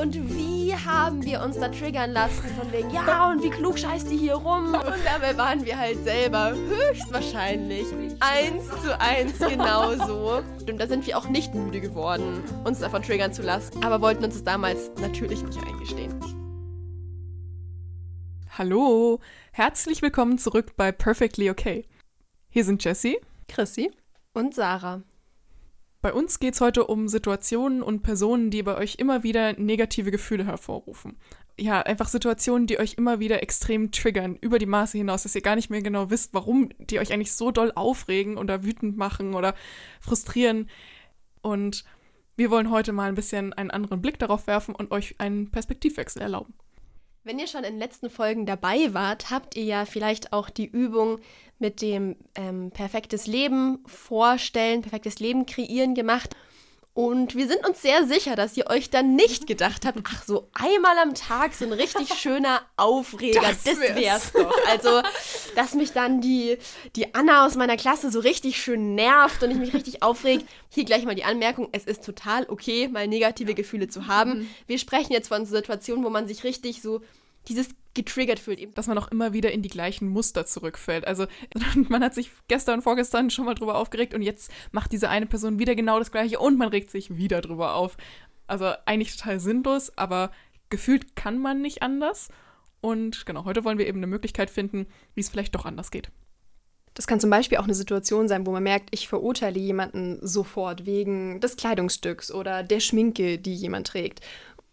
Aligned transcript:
Und 0.00 0.14
wie 0.36 0.72
haben 0.72 1.24
wir 1.24 1.42
uns 1.42 1.58
da 1.58 1.68
triggern 1.68 2.12
lassen 2.12 2.46
von 2.56 2.70
wegen, 2.70 2.88
ja, 2.90 3.32
und 3.32 3.42
wie 3.42 3.50
klug 3.50 3.76
scheißt 3.76 4.08
die 4.08 4.16
hier 4.16 4.34
rum? 4.34 4.66
Und 4.74 5.04
dabei 5.04 5.36
waren 5.36 5.64
wir 5.64 5.76
halt 5.76 6.04
selber 6.04 6.52
höchstwahrscheinlich 6.52 7.86
eins 8.20 8.68
zu 8.80 8.96
eins 9.00 9.38
genauso. 9.40 10.44
Und 10.68 10.78
da 10.78 10.86
sind 10.86 11.04
wir 11.04 11.18
auch 11.18 11.28
nicht 11.28 11.52
müde 11.52 11.80
geworden, 11.80 12.44
uns 12.64 12.78
davon 12.78 13.02
triggern 13.02 13.32
zu 13.32 13.42
lassen, 13.42 13.82
aber 13.82 14.00
wollten 14.00 14.22
uns 14.22 14.34
das 14.34 14.44
damals 14.44 14.92
natürlich 15.00 15.42
nicht 15.42 15.58
eingestehen. 15.66 16.14
Hallo, 18.56 19.18
herzlich 19.50 20.00
willkommen 20.00 20.38
zurück 20.38 20.76
bei 20.76 20.92
Perfectly 20.92 21.50
Okay. 21.50 21.88
Hier 22.50 22.64
sind 22.64 22.84
Jessie, 22.84 23.18
Chrissy 23.48 23.90
und 24.32 24.54
Sarah. 24.54 25.02
Bei 26.08 26.14
uns 26.14 26.38
geht 26.38 26.54
es 26.54 26.62
heute 26.62 26.86
um 26.86 27.06
Situationen 27.06 27.82
und 27.82 28.00
Personen, 28.00 28.50
die 28.50 28.62
bei 28.62 28.78
euch 28.78 28.94
immer 28.94 29.24
wieder 29.24 29.52
negative 29.52 30.10
Gefühle 30.10 30.46
hervorrufen. 30.46 31.18
Ja, 31.60 31.82
einfach 31.82 32.08
Situationen, 32.08 32.66
die 32.66 32.78
euch 32.78 32.94
immer 32.94 33.20
wieder 33.20 33.42
extrem 33.42 33.92
triggern, 33.92 34.38
über 34.40 34.58
die 34.58 34.64
Maße 34.64 34.96
hinaus, 34.96 35.24
dass 35.24 35.34
ihr 35.34 35.42
gar 35.42 35.54
nicht 35.54 35.68
mehr 35.68 35.82
genau 35.82 36.08
wisst, 36.08 36.32
warum 36.32 36.70
die 36.78 36.98
euch 36.98 37.12
eigentlich 37.12 37.34
so 37.34 37.50
doll 37.50 37.72
aufregen 37.74 38.38
oder 38.38 38.64
wütend 38.64 38.96
machen 38.96 39.34
oder 39.34 39.54
frustrieren. 40.00 40.70
Und 41.42 41.84
wir 42.36 42.50
wollen 42.50 42.70
heute 42.70 42.92
mal 42.92 43.10
ein 43.10 43.14
bisschen 43.14 43.52
einen 43.52 43.70
anderen 43.70 44.00
Blick 44.00 44.18
darauf 44.18 44.46
werfen 44.46 44.74
und 44.74 44.92
euch 44.92 45.16
einen 45.18 45.50
Perspektivwechsel 45.50 46.22
erlauben. 46.22 46.54
Wenn 47.28 47.38
ihr 47.38 47.46
schon 47.46 47.62
in 47.62 47.74
den 47.74 47.78
letzten 47.78 48.08
Folgen 48.08 48.46
dabei 48.46 48.94
wart, 48.94 49.28
habt 49.28 49.54
ihr 49.54 49.64
ja 49.64 49.84
vielleicht 49.84 50.32
auch 50.32 50.48
die 50.48 50.64
Übung 50.64 51.18
mit 51.58 51.82
dem 51.82 52.16
ähm, 52.34 52.70
perfektes 52.70 53.26
Leben 53.26 53.84
vorstellen, 53.84 54.80
perfektes 54.80 55.18
Leben 55.18 55.44
kreieren 55.44 55.94
gemacht. 55.94 56.34
Und 56.94 57.36
wir 57.36 57.46
sind 57.46 57.64
uns 57.64 57.80
sehr 57.82 58.06
sicher, 58.06 58.34
dass 58.34 58.56
ihr 58.56 58.68
euch 58.68 58.90
dann 58.90 59.14
nicht 59.14 59.46
gedacht 59.46 59.84
habt, 59.84 60.00
ach, 60.04 60.24
so 60.24 60.48
einmal 60.52 60.98
am 60.98 61.14
Tag 61.14 61.54
so 61.54 61.66
ein 61.66 61.72
richtig 61.72 62.14
schöner 62.18 62.62
Aufreger, 62.76 63.42
das, 63.42 63.62
das 63.62 63.78
wär's. 63.78 63.94
wär's 63.94 64.32
doch. 64.32 64.52
Also, 64.66 65.02
dass 65.54 65.74
mich 65.74 65.92
dann 65.92 66.22
die, 66.22 66.56
die 66.96 67.14
Anna 67.14 67.46
aus 67.46 67.56
meiner 67.56 67.76
Klasse 67.76 68.10
so 68.10 68.20
richtig 68.20 68.60
schön 68.60 68.94
nervt 68.94 69.42
und 69.42 69.50
ich 69.50 69.58
mich 69.58 69.74
richtig 69.74 70.02
aufregt. 70.02 70.44
Hier 70.70 70.84
gleich 70.84 71.04
mal 71.04 71.14
die 71.14 71.24
Anmerkung, 71.24 71.68
es 71.72 71.84
ist 71.84 72.04
total 72.04 72.46
okay, 72.48 72.88
mal 72.88 73.06
negative 73.06 73.54
Gefühle 73.54 73.86
zu 73.86 74.06
haben. 74.06 74.38
Mhm. 74.38 74.50
Wir 74.66 74.78
sprechen 74.78 75.12
jetzt 75.12 75.28
von 75.28 75.44
Situationen, 75.44 76.04
wo 76.04 76.10
man 76.10 76.26
sich 76.26 76.42
richtig 76.42 76.80
so 76.80 77.02
dieses 77.48 77.68
getriggert 77.94 78.38
fühlt. 78.38 78.60
Eben. 78.60 78.74
Dass 78.74 78.86
man 78.86 78.96
auch 78.98 79.08
immer 79.08 79.32
wieder 79.32 79.50
in 79.50 79.62
die 79.62 79.68
gleichen 79.68 80.08
Muster 80.08 80.46
zurückfällt. 80.46 81.06
Also 81.06 81.26
man 81.88 82.02
hat 82.02 82.14
sich 82.14 82.30
gestern 82.46 82.76
und 82.76 82.82
vorgestern 82.82 83.30
schon 83.30 83.44
mal 83.44 83.54
drüber 83.54 83.76
aufgeregt 83.76 84.14
und 84.14 84.22
jetzt 84.22 84.50
macht 84.70 84.92
diese 84.92 85.08
eine 85.08 85.26
Person 85.26 85.58
wieder 85.58 85.74
genau 85.74 85.98
das 85.98 86.12
gleiche 86.12 86.38
und 86.38 86.58
man 86.58 86.68
regt 86.68 86.90
sich 86.90 87.16
wieder 87.16 87.40
drüber 87.40 87.74
auf. 87.74 87.96
Also 88.46 88.72
eigentlich 88.86 89.16
total 89.16 89.40
sinnlos, 89.40 89.96
aber 89.98 90.30
gefühlt 90.70 91.16
kann 91.16 91.38
man 91.38 91.60
nicht 91.60 91.82
anders. 91.82 92.28
Und 92.80 93.26
genau, 93.26 93.44
heute 93.44 93.64
wollen 93.64 93.78
wir 93.78 93.86
eben 93.86 93.98
eine 93.98 94.06
Möglichkeit 94.06 94.50
finden, 94.50 94.86
wie 95.14 95.20
es 95.20 95.28
vielleicht 95.28 95.54
doch 95.54 95.64
anders 95.64 95.90
geht. 95.90 96.10
Das 96.94 97.06
kann 97.06 97.20
zum 97.20 97.30
Beispiel 97.30 97.58
auch 97.58 97.64
eine 97.64 97.74
Situation 97.74 98.26
sein, 98.26 98.44
wo 98.46 98.50
man 98.50 98.62
merkt, 98.62 98.88
ich 98.92 99.06
verurteile 99.06 99.58
jemanden 99.58 100.18
sofort 100.20 100.84
wegen 100.84 101.40
des 101.40 101.56
Kleidungsstücks 101.56 102.32
oder 102.32 102.64
der 102.64 102.80
Schminke, 102.80 103.38
die 103.38 103.54
jemand 103.54 103.86
trägt. 103.86 104.20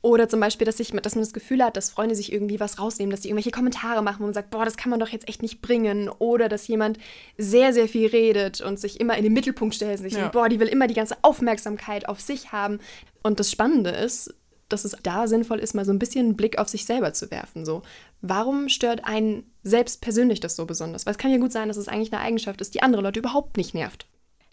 Oder 0.06 0.30
zum 0.30 0.40
Beispiel, 0.40 0.66
dass, 0.66 0.80
ich, 0.80 0.92
dass 0.92 1.16
man 1.16 1.24
das 1.24 1.34
Gefühl 1.34 1.64
hat, 1.64 1.76
dass 1.76 1.90
Freunde 1.90 2.14
sich 2.14 2.32
irgendwie 2.32 2.60
was 2.60 2.78
rausnehmen, 2.78 3.10
dass 3.10 3.22
die 3.22 3.30
irgendwelche 3.30 3.50
Kommentare 3.50 4.04
machen, 4.04 4.20
wo 4.20 4.26
man 4.26 4.36
sagt, 4.36 4.52
boah, 4.52 4.64
das 4.64 4.78
kann 4.78 4.92
man 4.92 5.00
doch 5.00 5.10
jetzt 5.10 5.28
echt 5.28 5.42
nicht 5.42 5.64
bringen. 5.64 6.10
Oder 6.10 6.48
dass 6.48 6.68
jemand 6.68 7.00
sehr, 7.40 7.74
sehr 7.74 7.88
viel 7.88 8.06
redet 8.10 8.62
und 8.62 8.80
sich 8.80 9.00
immer 9.00 9.18
in 9.18 9.24
den 9.24 9.34
Mittelpunkt 9.34 9.74
stellt 9.74 9.98
und 9.98 10.04
sich 10.04 10.14
ja. 10.14 10.20
denkt, 10.20 10.34
boah, 10.34 10.48
die 10.48 10.60
will 10.60 10.68
immer 10.68 10.86
die 10.86 10.94
ganze 10.94 11.18
Aufmerksamkeit 11.24 12.08
auf 12.08 12.22
sich 12.22 12.52
haben. 12.52 12.82
Und 13.24 13.40
das 13.40 13.50
Spannende 13.50 13.90
ist, 13.90 14.32
dass 14.70 14.86
es 14.86 14.96
da 15.02 15.26
sinnvoll 15.26 15.58
ist, 15.58 15.74
mal 15.74 15.86
so 15.86 15.92
ein 15.92 15.98
bisschen 15.98 16.28
einen 16.28 16.38
Blick 16.38 16.60
auf 16.60 16.70
sich 16.70 16.86
selber 16.86 17.14
zu 17.14 17.32
werfen. 17.32 17.66
So, 17.66 17.82
warum 18.22 18.70
stört 18.70 19.06
einen 19.06 19.52
selbst 19.64 20.02
persönlich 20.02 20.40
das 20.40 20.56
so 20.56 20.68
besonders? 20.68 21.08
Weil 21.08 21.14
es 21.14 21.18
kann 21.18 21.32
ja 21.32 21.40
gut 21.40 21.52
sein, 21.52 21.68
dass 21.68 21.78
es 21.78 21.88
eigentlich 21.88 22.14
eine 22.14 22.22
Eigenschaft 22.22 22.62
ist, 22.62 22.76
die 22.76 22.84
andere 22.84 23.02
Leute 23.02 23.22
überhaupt 23.22 23.58
nicht 23.58 23.74
nervt. 23.74 24.06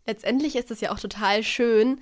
Letztendlich 0.06 0.56
ist 0.56 0.70
es 0.70 0.80
ja 0.80 0.92
auch 0.92 0.98
total 0.98 1.42
schön, 1.42 2.00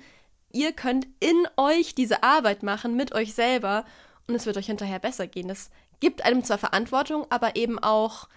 ihr 0.53 0.73
könnt 0.73 1.07
in 1.19 1.47
euch 1.57 1.95
diese 1.95 2.23
Arbeit 2.23 2.63
machen 2.63 2.95
mit 2.95 3.13
euch 3.13 3.33
selber 3.33 3.85
und 4.27 4.35
es 4.35 4.45
wird 4.45 4.57
euch 4.57 4.67
hinterher 4.67 4.99
besser 4.99 5.27
gehen. 5.27 5.47
Das 5.47 5.69
gibt 5.99 6.25
einem 6.25 6.43
zwar 6.43 6.57
Verantwortung, 6.57 7.25
aber 7.29 7.55
eben 7.55 7.79
auch 7.79 8.27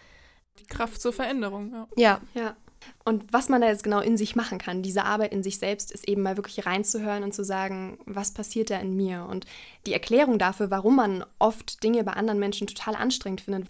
die 0.58 0.66
Kraft 0.66 1.00
zur 1.00 1.12
Veränderung. 1.12 1.72
Ja. 1.96 2.20
ja. 2.34 2.42
ja. 2.42 2.56
Und 3.04 3.32
was 3.32 3.48
man 3.48 3.60
da 3.60 3.68
jetzt 3.68 3.84
genau 3.84 4.00
in 4.00 4.16
sich 4.16 4.36
machen 4.36 4.58
kann, 4.58 4.82
diese 4.82 5.04
Arbeit 5.04 5.32
in 5.32 5.42
sich 5.42 5.58
selbst, 5.58 5.92
ist 5.92 6.08
eben 6.08 6.22
mal 6.22 6.36
wirklich 6.36 6.66
reinzuhören 6.66 7.22
und 7.22 7.32
zu 7.32 7.44
sagen, 7.44 7.98
was 8.04 8.32
passiert 8.32 8.70
da 8.70 8.78
in 8.78 8.96
mir? 8.96 9.26
Und 9.28 9.46
die 9.86 9.92
Erklärung 9.92 10.38
dafür, 10.38 10.70
warum 10.70 10.96
man 10.96 11.24
oft 11.38 11.82
Dinge 11.82 12.04
bei 12.04 12.12
anderen 12.12 12.38
Menschen 12.38 12.66
total 12.66 12.94
anstrengend 12.94 13.40
findet, 13.40 13.68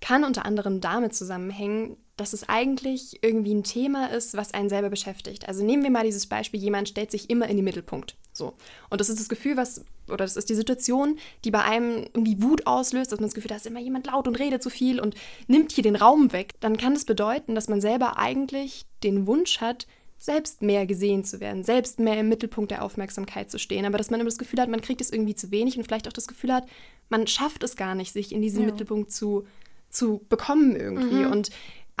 kann 0.00 0.24
unter 0.24 0.44
anderem 0.44 0.80
damit 0.80 1.14
zusammenhängen, 1.14 1.96
dass 2.20 2.34
es 2.34 2.48
eigentlich 2.48 3.18
irgendwie 3.22 3.54
ein 3.54 3.64
Thema 3.64 4.10
ist, 4.10 4.36
was 4.36 4.52
einen 4.52 4.68
selber 4.68 4.90
beschäftigt. 4.90 5.48
Also 5.48 5.64
nehmen 5.64 5.82
wir 5.82 5.90
mal 5.90 6.04
dieses 6.04 6.26
Beispiel, 6.26 6.60
jemand 6.60 6.88
stellt 6.88 7.10
sich 7.10 7.30
immer 7.30 7.48
in 7.48 7.56
den 7.56 7.64
Mittelpunkt. 7.64 8.16
So. 8.32 8.54
Und 8.90 9.00
das 9.00 9.08
ist 9.08 9.18
das 9.18 9.28
Gefühl, 9.28 9.56
was, 9.56 9.84
oder 10.06 10.18
das 10.18 10.36
ist 10.36 10.50
die 10.50 10.54
Situation, 10.54 11.18
die 11.44 11.50
bei 11.50 11.62
einem 11.62 12.04
irgendwie 12.12 12.42
Wut 12.42 12.66
auslöst, 12.66 13.10
dass 13.10 13.20
man 13.20 13.28
das 13.28 13.34
Gefühl 13.34 13.50
hat, 13.50 13.52
da 13.52 13.56
ist 13.56 13.66
immer 13.66 13.80
jemand 13.80 14.06
laut 14.06 14.28
und 14.28 14.38
redet 14.38 14.62
zu 14.62 14.68
viel 14.68 15.00
und 15.00 15.14
nimmt 15.46 15.72
hier 15.72 15.82
den 15.82 15.96
Raum 15.96 16.32
weg. 16.32 16.54
Dann 16.60 16.76
kann 16.76 16.92
das 16.92 17.06
bedeuten, 17.06 17.54
dass 17.54 17.68
man 17.68 17.80
selber 17.80 18.18
eigentlich 18.18 18.84
den 19.02 19.26
Wunsch 19.26 19.62
hat, 19.62 19.86
selbst 20.18 20.60
mehr 20.60 20.84
gesehen 20.86 21.24
zu 21.24 21.40
werden, 21.40 21.64
selbst 21.64 21.98
mehr 21.98 22.20
im 22.20 22.28
Mittelpunkt 22.28 22.70
der 22.70 22.84
Aufmerksamkeit 22.84 23.50
zu 23.50 23.58
stehen, 23.58 23.86
aber 23.86 23.96
dass 23.96 24.10
man 24.10 24.20
immer 24.20 24.28
das 24.28 24.36
Gefühl 24.36 24.60
hat, 24.60 24.68
man 24.68 24.82
kriegt 24.82 25.00
es 25.00 25.10
irgendwie 25.10 25.34
zu 25.34 25.50
wenig 25.50 25.78
und 25.78 25.84
vielleicht 25.84 26.06
auch 26.06 26.12
das 26.12 26.28
Gefühl 26.28 26.52
hat, 26.52 26.66
man 27.08 27.26
schafft 27.26 27.64
es 27.64 27.74
gar 27.74 27.94
nicht, 27.94 28.12
sich 28.12 28.32
in 28.32 28.42
diesen 28.42 28.60
ja. 28.60 28.66
Mittelpunkt 28.66 29.10
zu, 29.10 29.46
zu 29.88 30.20
bekommen 30.28 30.76
irgendwie. 30.76 31.24
Mhm. 31.24 31.32
Und 31.32 31.50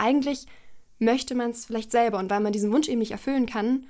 eigentlich 0.00 0.46
möchte 0.98 1.34
man 1.34 1.50
es 1.50 1.66
vielleicht 1.66 1.90
selber 1.90 2.18
und 2.18 2.30
weil 2.30 2.40
man 2.40 2.52
diesen 2.52 2.72
Wunsch 2.72 2.88
eben 2.88 2.98
nicht 2.98 3.12
erfüllen 3.12 3.46
kann, 3.46 3.86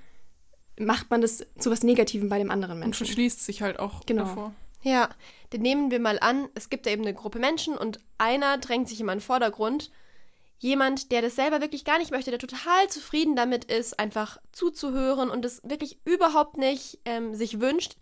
macht 0.79 1.11
man 1.11 1.21
das 1.21 1.47
zu 1.59 1.71
was 1.71 1.83
Negativem 1.83 2.29
bei 2.29 2.39
dem 2.39 2.51
anderen 2.51 2.79
Menschen. 2.79 3.03
Und 3.03 3.07
verschließt 3.07 3.45
sich 3.45 3.63
halt 3.63 3.79
auch 3.79 4.07
genau. 4.07 4.25
davor. 4.25 4.55
Ja, 4.83 5.11
dann 5.51 5.61
nehmen 5.61 5.91
wir 5.91 6.01
mal 6.01 6.19
an, 6.21 6.49
es 6.55 6.71
gibt 6.71 6.87
da 6.87 6.91
eben 6.91 7.03
eine 7.03 7.13
Gruppe 7.13 7.39
Menschen 7.39 7.77
und 7.77 8.01
einer 8.17 8.57
drängt 8.59 8.89
sich 8.89 9.01
immer 9.01 9.13
in 9.13 9.19
den 9.19 9.25
Vordergrund. 9.25 9.91
Jemand, 10.59 11.11
der 11.11 11.23
das 11.23 11.37
selber 11.37 11.61
wirklich 11.61 11.85
gar 11.85 11.99
nicht 11.99 12.11
möchte, 12.11 12.31
der 12.31 12.39
total 12.39 12.89
zufrieden 12.89 13.37
damit 13.37 13.65
ist, 13.65 13.99
einfach 13.99 14.39
zuzuhören 14.53 15.31
und 15.31 15.45
es 15.45 15.63
wirklich 15.65 15.99
überhaupt 16.05 16.57
nicht 16.57 16.99
ähm, 17.05 17.35
sich 17.35 17.61
wünscht. 17.61 17.97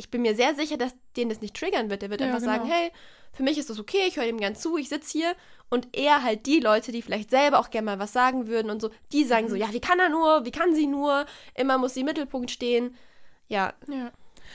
Ich 0.00 0.10
bin 0.10 0.22
mir 0.22 0.34
sehr 0.34 0.54
sicher, 0.54 0.76
dass 0.76 0.94
den 1.16 1.28
das 1.28 1.40
nicht 1.40 1.54
triggern 1.54 1.90
wird. 1.90 2.02
Der 2.02 2.10
wird 2.10 2.20
ja, 2.20 2.28
einfach 2.28 2.40
genau. 2.40 2.52
sagen, 2.52 2.68
hey, 2.68 2.90
für 3.32 3.42
mich 3.42 3.58
ist 3.58 3.70
das 3.70 3.78
okay, 3.78 4.06
ich 4.08 4.16
höre 4.16 4.26
ihm 4.26 4.38
gern 4.38 4.56
zu, 4.56 4.76
ich 4.76 4.88
sitze 4.88 5.12
hier 5.12 5.34
und 5.68 5.88
er 5.92 6.22
halt 6.22 6.46
die 6.46 6.58
Leute, 6.58 6.90
die 6.90 7.02
vielleicht 7.02 7.30
selber 7.30 7.60
auch 7.60 7.70
gerne 7.70 7.86
mal 7.86 7.98
was 7.98 8.12
sagen 8.12 8.48
würden 8.48 8.70
und 8.70 8.80
so, 8.80 8.90
die 9.12 9.24
sagen 9.24 9.46
mhm. 9.46 9.50
so, 9.50 9.56
ja, 9.56 9.72
wie 9.72 9.80
kann 9.80 10.00
er 10.00 10.08
nur, 10.08 10.44
wie 10.44 10.50
kann 10.50 10.74
sie 10.74 10.86
nur, 10.86 11.26
immer 11.54 11.78
muss 11.78 11.94
sie 11.94 12.00
im 12.00 12.06
Mittelpunkt 12.06 12.50
stehen. 12.50 12.96
Ja. 13.48 13.74
Ja. 13.88 14.10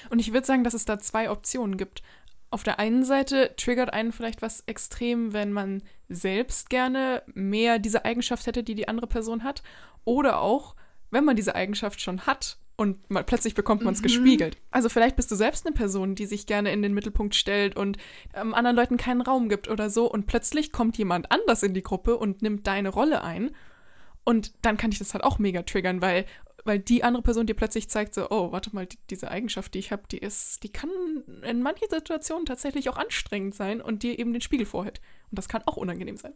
Und 0.10 0.20
ich 0.20 0.34
würde 0.34 0.46
sagen, 0.46 0.64
dass 0.64 0.74
es 0.74 0.86
da 0.86 1.00
zwei 1.00 1.30
Optionen 1.30 1.78
gibt. 1.78 2.02
Auf 2.50 2.64
der 2.64 2.80
einen 2.80 3.04
Seite 3.04 3.54
triggert 3.56 3.94
einen 3.94 4.12
vielleicht 4.12 4.42
was 4.42 4.62
extrem, 4.62 5.34
wenn 5.34 5.52
man 5.52 5.84
selbst 6.10 6.70
gerne 6.70 7.24
mehr 7.34 7.80
diese 7.80 8.04
Eigenschaft 8.04 8.46
hätte, 8.48 8.64
die 8.64 8.76
die 8.76 8.88
andere 8.88 9.08
Person 9.08 9.44
hat. 9.44 9.64
Oder 10.04 10.42
auch, 10.42 10.76
wenn 11.12 11.26
man 11.26 11.36
diese 11.36 11.56
Eigenschaft 11.56 12.02
schon 12.02 12.26
hat 12.26 12.58
und 12.78 13.10
mal, 13.10 13.24
plötzlich 13.24 13.56
bekommt 13.56 13.84
man 13.84 13.94
es 13.94 14.00
mhm. 14.00 14.04
gespiegelt. 14.04 14.58
Also 14.72 14.90
vielleicht 14.90 15.16
bist 15.16 15.32
du 15.32 15.36
selbst 15.36 15.66
eine 15.66 15.74
Person, 15.74 16.16
die 16.16 16.26
sich 16.26 16.46
gerne 16.46 16.72
in 16.72 16.82
den 16.82 16.94
Mittelpunkt 16.94 17.36
stellt 17.36 17.76
und 17.76 17.98
ähm, 18.34 18.54
anderen 18.54 18.76
Leuten 18.76 18.98
keinen 18.98 19.22
Raum 19.22 19.50
gibt 19.50 19.70
oder 19.70 19.90
so 19.90 20.12
und 20.12 20.26
plötzlich 20.26 20.72
kommt 20.72 20.98
jemand 20.98 21.32
anders 21.32 21.64
in 21.64 21.74
die 21.74 21.84
Gruppe 21.84 22.18
und 22.18 22.42
nimmt 22.42 22.68
deine 22.68 22.90
Rolle 22.90 23.24
ein 23.24 23.52
und 24.24 24.54
dann 24.62 24.78
kann 24.78 24.92
ich 24.92 25.00
das 25.00 25.14
halt 25.14 25.24
auch 25.24 25.40
mega 25.40 25.62
triggern, 25.64 26.02
weil 26.02 26.26
weil 26.66 26.80
die 26.80 27.04
andere 27.04 27.22
Person 27.22 27.46
dir 27.46 27.54
plötzlich 27.54 27.90
zeigt 27.90 28.16
so, 28.16 28.30
oh, 28.32 28.52
warte 28.52 28.74
mal, 28.74 28.88
die, 28.88 28.98
diese 29.12 29.30
Eigenschaft, 29.30 29.76
die 29.76 29.80
ich 29.80 29.92
habe, 29.92 30.02
die 30.12 30.18
ist, 30.18 30.64
die 30.64 30.70
kann 30.70 30.90
in 31.48 31.62
manchen 31.62 31.88
Situationen 31.90 32.48
tatsächlich 32.48 32.90
auch 32.90 32.98
anstrengend 32.98 33.54
sein 33.54 33.82
und 33.82 34.02
dir 34.02 34.18
eben 34.18 34.34
den 34.34 34.42
Spiegel 34.42 34.66
vorhält. 34.66 35.00
Und 35.30 35.38
das 35.38 35.48
kann 35.48 35.62
auch 35.68 35.78
unangenehm 35.78 36.18
sein. 36.18 36.34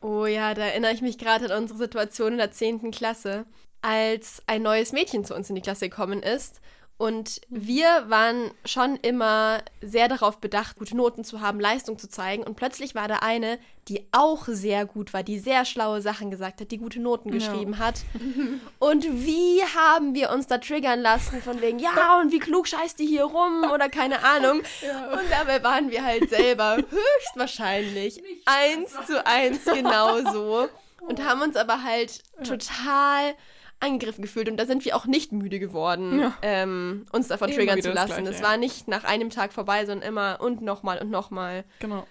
Oh 0.00 0.26
ja, 0.26 0.54
da 0.54 0.62
erinnere 0.62 0.92
ich 0.92 1.00
mich 1.00 1.16
gerade 1.16 1.46
an 1.46 1.62
unsere 1.62 1.78
Situation 1.78 2.32
in 2.32 2.38
der 2.38 2.50
10. 2.50 2.90
Klasse 2.90 3.46
als 3.82 4.42
ein 4.46 4.62
neues 4.62 4.92
Mädchen 4.92 5.24
zu 5.24 5.34
uns 5.34 5.48
in 5.48 5.54
die 5.54 5.62
Klasse 5.62 5.88
gekommen 5.88 6.22
ist. 6.22 6.60
Und 6.98 7.40
wir 7.48 7.86
waren 8.08 8.50
schon 8.64 8.96
immer 8.96 9.62
sehr 9.80 10.08
darauf 10.08 10.38
bedacht, 10.38 10.76
gute 10.76 10.96
Noten 10.96 11.22
zu 11.22 11.40
haben, 11.40 11.60
Leistung 11.60 11.96
zu 11.96 12.08
zeigen. 12.08 12.42
Und 12.42 12.56
plötzlich 12.56 12.96
war 12.96 13.06
da 13.06 13.18
eine, 13.20 13.60
die 13.86 14.08
auch 14.10 14.46
sehr 14.48 14.84
gut 14.84 15.14
war, 15.14 15.22
die 15.22 15.38
sehr 15.38 15.64
schlaue 15.64 16.02
Sachen 16.02 16.32
gesagt 16.32 16.60
hat, 16.60 16.72
die 16.72 16.78
gute 16.78 16.98
Noten 16.98 17.30
geschrieben 17.30 17.74
ja. 17.74 17.78
hat. 17.78 18.00
Und 18.80 19.04
wie 19.04 19.62
haben 19.62 20.16
wir 20.16 20.30
uns 20.30 20.48
da 20.48 20.58
triggern 20.58 21.00
lassen 21.00 21.40
von 21.40 21.60
wegen, 21.60 21.78
ja, 21.78 22.20
und 22.20 22.32
wie 22.32 22.40
klug 22.40 22.66
scheißt 22.66 22.98
die 22.98 23.06
hier 23.06 23.24
rum 23.24 23.64
oder 23.72 23.88
keine 23.88 24.24
Ahnung. 24.24 24.62
Ja. 24.82 25.10
Und 25.12 25.30
dabei 25.30 25.62
waren 25.62 25.90
wir 25.90 26.04
halt 26.04 26.30
selber 26.30 26.76
höchstwahrscheinlich 26.76 28.22
eins 28.44 28.92
zu 29.06 29.24
eins 29.26 29.64
genauso. 29.64 30.68
Und 31.00 31.24
haben 31.24 31.40
uns 31.42 31.56
aber 31.56 31.82
halt 31.82 32.22
total 32.44 33.34
angegriffen 33.80 34.22
gefühlt 34.22 34.48
und 34.48 34.56
da 34.56 34.66
sind 34.66 34.84
wir 34.84 34.96
auch 34.96 35.06
nicht 35.06 35.32
müde 35.32 35.58
geworden, 35.58 36.18
Ja. 36.20 36.34
ähm, 36.42 37.06
uns 37.12 37.28
davon 37.28 37.48
Immer 37.48 37.56
triggern 37.58 37.82
zu 37.82 37.92
das 37.92 38.08
lassen. 38.08 38.26
Es 38.26 38.40
ja. 38.40 38.46
war 38.46 38.56
nicht 38.56 38.88
nach 38.88 39.04
einem 39.04 39.30
Tag 39.30 39.52
vorbei, 39.52 39.86
sondern 39.86 40.08
immer 40.08 40.38
und 40.40 40.62
nochmal 40.62 40.98
und 41.00 41.10
nochmal. 41.10 41.64
Genau. 41.78 42.06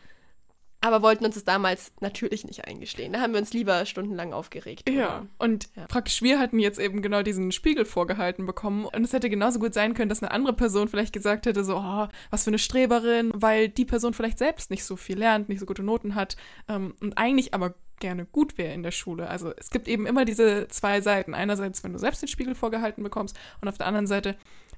Aber 0.80 1.02
wollten 1.02 1.26
uns 1.26 1.36
es 1.36 1.44
damals 1.44 1.92
natürlich 2.02 2.46
nicht 2.46 2.66
eingestehen. 2.68 3.12
Da 3.12 3.20
haben 3.20 3.34
wir 3.34 3.40
uns 3.40 3.52
lieber 3.52 3.84
stundenlang 3.88 4.32
aufgeregt. 4.32 4.88
Ja, 4.88 4.94
oder- 5.22 5.28
und 5.40 5.70
Ja. 5.76 5.88
praktisch 5.88 6.22
wir 6.22 6.40
hatten 6.40 6.60
jetzt 6.60 6.80
eben 6.80 7.02
genau 7.02 7.24
diesen 7.24 7.52
Spiegel 7.52 7.84
vorgehalten 7.84 8.46
bekommen 8.46 8.86
und 8.86 9.04
es 9.04 9.12
hätte 9.12 9.30
genauso 9.30 9.58
gut 9.60 9.74
sein 9.74 9.96
können, 9.96 10.08
dass 10.08 10.22
eine 10.22 10.32
andere 10.32 10.54
Person 10.54 10.88
vielleicht 10.88 11.14
gesagt 11.14 11.48
hätte, 11.48 11.64
so, 11.64 11.78
oh, 11.78 12.08
was 12.30 12.44
für 12.44 12.52
eine 12.52 12.60
Streberin, 12.60 13.32
weil 13.34 13.70
die 13.70 13.86
Person 13.86 14.14
vielleicht 14.14 14.38
selbst 14.38 14.70
nicht 14.70 14.86
so 14.86 14.96
viel 14.96 15.18
lernt, 15.18 15.50
nicht 15.50 15.60
so 15.60 15.66
gute 15.66 15.84
Noten 15.84 16.14
hat 16.14 16.38
ähm, 16.70 16.94
und 17.02 17.18
eigentlich 17.18 17.56
aber 17.56 17.74
gerne 18.00 18.26
gut 18.26 18.58
wäre 18.58 18.74
in 18.74 18.84
der 18.84 18.92
Schule. 18.92 19.30
Also 19.30 19.54
es 19.58 19.70
gibt 19.70 19.88
eben 19.88 20.06
immer 20.06 20.26
diese 20.26 20.68
zwei 20.70 21.02
Seiten. 21.02 21.34
Einerseits, 21.34 21.84
wenn 21.84 21.94
du 21.94 22.00
selbst 22.00 22.22
den 22.22 22.30
Spiegel 22.30 22.56
vorgehalten 22.56 23.04
bekommst 23.04 23.38
und 23.62 23.68
auf 23.68 23.78
der 23.78 23.88
anderen 23.88 24.08
Seite, 24.08 24.36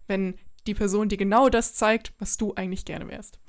wenn 0.07 0.35
die 0.67 0.73
Person 0.73 1.09
dir 1.09 1.17
genau 1.17 1.49
das 1.49 1.73
zeigt, 1.73 2.13
was 2.19 2.37
du 2.37 2.53
eigentlich 2.55 2.85
gerne 2.85 3.07
wärst. 3.07 3.39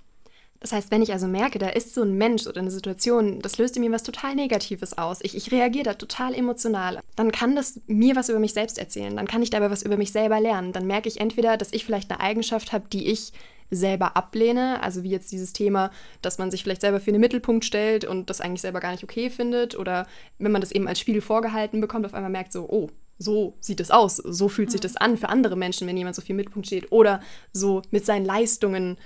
Das 0.60 0.72
heißt, 0.72 0.90
wenn 0.90 1.00
ich 1.00 1.12
also 1.12 1.26
merke, 1.26 1.58
da 1.58 1.70
ist 1.70 1.94
so 1.94 2.02
ein 2.02 2.18
Mensch 2.18 2.46
oder 2.46 2.60
eine 2.60 2.70
Situation, 2.70 3.40
das 3.40 3.56
löst 3.56 3.76
in 3.76 3.82
mir 3.82 3.92
was 3.92 4.02
total 4.02 4.34
Negatives 4.34 4.96
aus, 4.96 5.20
ich, 5.22 5.34
ich 5.34 5.50
reagiere 5.50 5.84
da 5.84 5.94
total 5.94 6.34
emotional, 6.34 7.00
dann 7.16 7.32
kann 7.32 7.56
das 7.56 7.80
mir 7.86 8.14
was 8.14 8.28
über 8.28 8.38
mich 8.38 8.52
selbst 8.52 8.78
erzählen, 8.78 9.16
dann 9.16 9.26
kann 9.26 9.42
ich 9.42 9.48
dabei 9.48 9.70
was 9.70 9.82
über 9.82 9.96
mich 9.96 10.12
selber 10.12 10.38
lernen. 10.38 10.72
Dann 10.72 10.86
merke 10.86 11.08
ich 11.08 11.18
entweder, 11.18 11.56
dass 11.56 11.72
ich 11.72 11.86
vielleicht 11.86 12.10
eine 12.10 12.20
Eigenschaft 12.20 12.72
habe, 12.72 12.88
die 12.92 13.08
ich 13.08 13.32
selber 13.70 14.16
ablehne, 14.16 14.82
also 14.82 15.02
wie 15.02 15.10
jetzt 15.10 15.30
dieses 15.32 15.52
Thema, 15.52 15.90
dass 16.22 16.38
man 16.38 16.50
sich 16.50 16.62
vielleicht 16.62 16.80
selber 16.80 17.00
für 17.00 17.12
den 17.12 17.20
Mittelpunkt 17.20 17.64
stellt 17.64 18.04
und 18.04 18.30
das 18.30 18.40
eigentlich 18.40 18.60
selber 18.60 18.80
gar 18.80 18.90
nicht 18.92 19.04
okay 19.04 19.30
findet. 19.30 19.78
Oder 19.78 20.06
wenn 20.38 20.52
man 20.52 20.60
das 20.60 20.72
eben 20.72 20.88
als 20.88 20.98
Spiegel 20.98 21.20
vorgehalten 21.20 21.80
bekommt, 21.80 22.06
auf 22.06 22.14
einmal 22.14 22.30
merkt 22.30 22.52
so, 22.52 22.68
oh, 22.68 22.90
so 23.18 23.54
sieht 23.60 23.80
es 23.80 23.90
aus, 23.90 24.16
so 24.16 24.48
fühlt 24.48 24.70
sich 24.70 24.80
das 24.80 24.96
an 24.96 25.18
für 25.18 25.28
andere 25.28 25.54
Menschen, 25.54 25.86
wenn 25.86 25.96
jemand 25.96 26.16
so 26.16 26.22
viel 26.22 26.34
Mittelpunkt 26.34 26.66
steht. 26.66 26.90
Oder 26.90 27.20
so 27.52 27.82
mit 27.90 28.06
seinen 28.06 28.24
Leistungen 28.24 28.96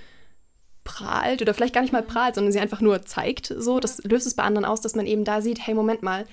prahlt 0.84 1.42
oder 1.42 1.52
vielleicht 1.52 1.74
gar 1.74 1.80
nicht 1.80 1.92
mal 1.92 2.02
prahlt, 2.02 2.34
sondern 2.34 2.52
sie 2.52 2.60
einfach 2.60 2.80
nur 2.80 3.02
zeigt, 3.02 3.52
so, 3.56 3.80
das 3.80 4.02
löst 4.04 4.26
es 4.26 4.34
bei 4.34 4.44
anderen 4.44 4.64
aus, 4.64 4.80
dass 4.80 4.94
man 4.94 5.06
eben 5.06 5.24
da 5.24 5.40
sieht, 5.40 5.66
hey, 5.66 5.74
Moment 5.74 6.02
mal, 6.02 6.26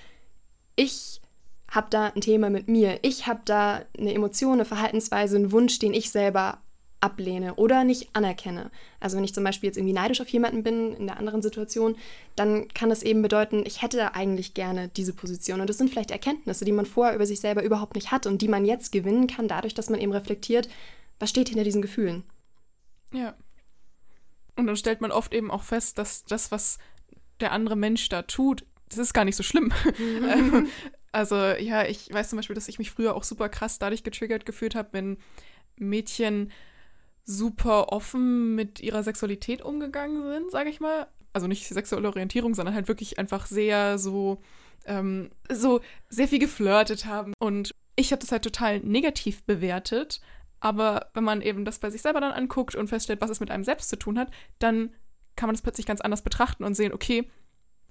ich 0.75 1.21
habe 1.69 1.87
da 1.89 2.07
ein 2.07 2.21
Thema 2.21 2.49
mit 2.49 2.67
mir, 2.67 2.99
ich 3.01 3.27
habe 3.27 3.41
da 3.45 3.81
eine 3.97 4.13
Emotion, 4.13 4.53
eine 4.53 4.65
Verhaltensweise, 4.65 5.37
einen 5.37 5.51
Wunsch, 5.51 5.79
den 5.79 5.93
ich 5.93 6.11
selber 6.11 6.60
ablehne 7.01 7.55
oder 7.55 7.83
nicht 7.83 8.09
anerkenne. 8.13 8.71
Also 8.99 9.17
wenn 9.17 9.23
ich 9.23 9.33
zum 9.33 9.43
Beispiel 9.43 9.67
jetzt 9.67 9.77
irgendwie 9.77 9.93
neidisch 9.93 10.21
auf 10.21 10.29
jemanden 10.29 10.63
bin 10.63 10.93
in 10.93 11.07
der 11.07 11.17
anderen 11.17 11.41
Situation, 11.41 11.97
dann 12.35 12.67
kann 12.69 12.89
das 12.89 13.03
eben 13.03 13.21
bedeuten, 13.21 13.63
ich 13.65 13.81
hätte 13.81 14.13
eigentlich 14.13 14.53
gerne 14.53 14.87
diese 14.89 15.13
Position. 15.13 15.61
Und 15.61 15.69
das 15.69 15.77
sind 15.77 15.89
vielleicht 15.89 16.11
Erkenntnisse, 16.11 16.63
die 16.63 16.71
man 16.71 16.85
vorher 16.85 17.15
über 17.15 17.25
sich 17.25 17.39
selber 17.39 17.63
überhaupt 17.63 17.95
nicht 17.95 18.11
hat 18.11 18.27
und 18.27 18.41
die 18.41 18.47
man 18.47 18.65
jetzt 18.65 18.91
gewinnen 18.91 19.27
kann, 19.27 19.47
dadurch, 19.47 19.73
dass 19.73 19.89
man 19.89 19.99
eben 19.99 20.13
reflektiert, 20.13 20.69
was 21.19 21.29
steht 21.29 21.49
hinter 21.49 21.63
diesen 21.63 21.81
Gefühlen. 21.81 22.23
Ja. 23.11 23.35
Und 24.55 24.67
dann 24.67 24.77
stellt 24.77 25.01
man 25.01 25.11
oft 25.11 25.33
eben 25.33 25.51
auch 25.51 25.63
fest, 25.63 25.97
dass 25.97 26.23
das, 26.23 26.51
was 26.51 26.77
der 27.39 27.51
andere 27.51 27.75
Mensch 27.75 28.07
da 28.09 28.21
tut, 28.21 28.63
das 28.89 28.99
ist 28.99 29.13
gar 29.13 29.25
nicht 29.25 29.35
so 29.35 29.43
schlimm. 29.43 29.71
Ähm, 29.99 30.67
also 31.11 31.35
ja, 31.35 31.85
ich 31.85 32.13
weiß 32.13 32.29
zum 32.29 32.37
Beispiel, 32.37 32.53
dass 32.53 32.67
ich 32.67 32.77
mich 32.77 32.91
früher 32.91 33.15
auch 33.15 33.23
super 33.23 33.49
krass 33.49 33.79
dadurch 33.79 34.03
getriggert 34.03 34.45
gefühlt 34.45 34.75
habe, 34.75 34.89
wenn 34.91 35.17
Mädchen 35.77 36.51
super 37.25 37.89
offen 37.89 38.55
mit 38.55 38.79
ihrer 38.79 39.03
Sexualität 39.03 39.61
umgegangen 39.61 40.23
sind, 40.23 40.51
sage 40.51 40.69
ich 40.69 40.79
mal. 40.79 41.07
Also 41.33 41.47
nicht 41.47 41.67
sexuelle 41.67 42.07
Orientierung, 42.07 42.55
sondern 42.55 42.75
halt 42.75 42.87
wirklich 42.87 43.17
einfach 43.19 43.45
sehr 43.45 43.97
so, 43.97 44.41
ähm, 44.85 45.29
so 45.49 45.79
sehr 46.09 46.27
viel 46.27 46.39
geflirtet 46.39 47.05
haben. 47.05 47.33
Und 47.39 47.73
ich 47.95 48.11
habe 48.11 48.19
das 48.19 48.31
halt 48.31 48.43
total 48.43 48.79
negativ 48.79 49.43
bewertet. 49.43 50.21
Aber 50.59 51.09
wenn 51.13 51.23
man 51.23 51.41
eben 51.41 51.65
das 51.65 51.79
bei 51.79 51.89
sich 51.89 52.01
selber 52.01 52.21
dann 52.21 52.33
anguckt 52.33 52.75
und 52.75 52.87
feststellt, 52.87 53.21
was 53.21 53.31
es 53.31 53.39
mit 53.39 53.49
einem 53.49 53.63
selbst 53.63 53.89
zu 53.89 53.97
tun 53.97 54.19
hat, 54.19 54.29
dann 54.59 54.93
kann 55.35 55.47
man 55.47 55.55
das 55.55 55.63
plötzlich 55.63 55.85
ganz 55.85 56.01
anders 56.01 56.21
betrachten 56.21 56.63
und 56.63 56.75
sehen, 56.75 56.93
okay, 56.93 57.29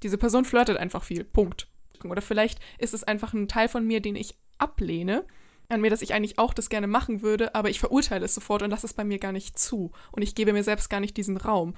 diese 0.03 0.19
Person 0.19 0.45
flirtet 0.45 0.77
einfach 0.77 1.03
viel. 1.03 1.25
Punkt. 1.25 1.67
Oder 2.05 2.23
vielleicht 2.23 2.61
ist 2.79 2.95
es 2.95 3.05
einfach 3.05 3.33
ein 3.33 3.49
Teil 3.49 3.69
von 3.69 3.87
mir, 3.87 4.01
den 4.01 4.17
ich 4.17 4.35
ablehne, 4.59 5.25
an 5.73 5.81
mir, 5.81 5.91
dass 5.91 6.03
ich 6.03 6.15
eigentlich 6.15 6.39
auch 6.39 6.55
das 6.55 6.69
gerne 6.69 6.87
machen 6.87 7.23
würde, 7.23 7.55
aber 7.55 7.71
ich 7.71 7.81
verurteile 7.81 8.25
es 8.25 8.35
sofort 8.35 8.63
und 8.63 8.71
lasse 8.71 8.87
es 8.87 8.95
bei 8.95 9.05
mir 9.05 9.19
gar 9.19 9.33
nicht 9.33 9.59
zu. 9.59 9.93
Und 10.13 10.23
ich 10.23 10.35
gebe 10.35 10.53
mir 10.53 10.65
selbst 10.65 10.91
gar 10.91 11.01
nicht 11.01 11.17
diesen 11.17 11.37
Raum. 11.37 11.75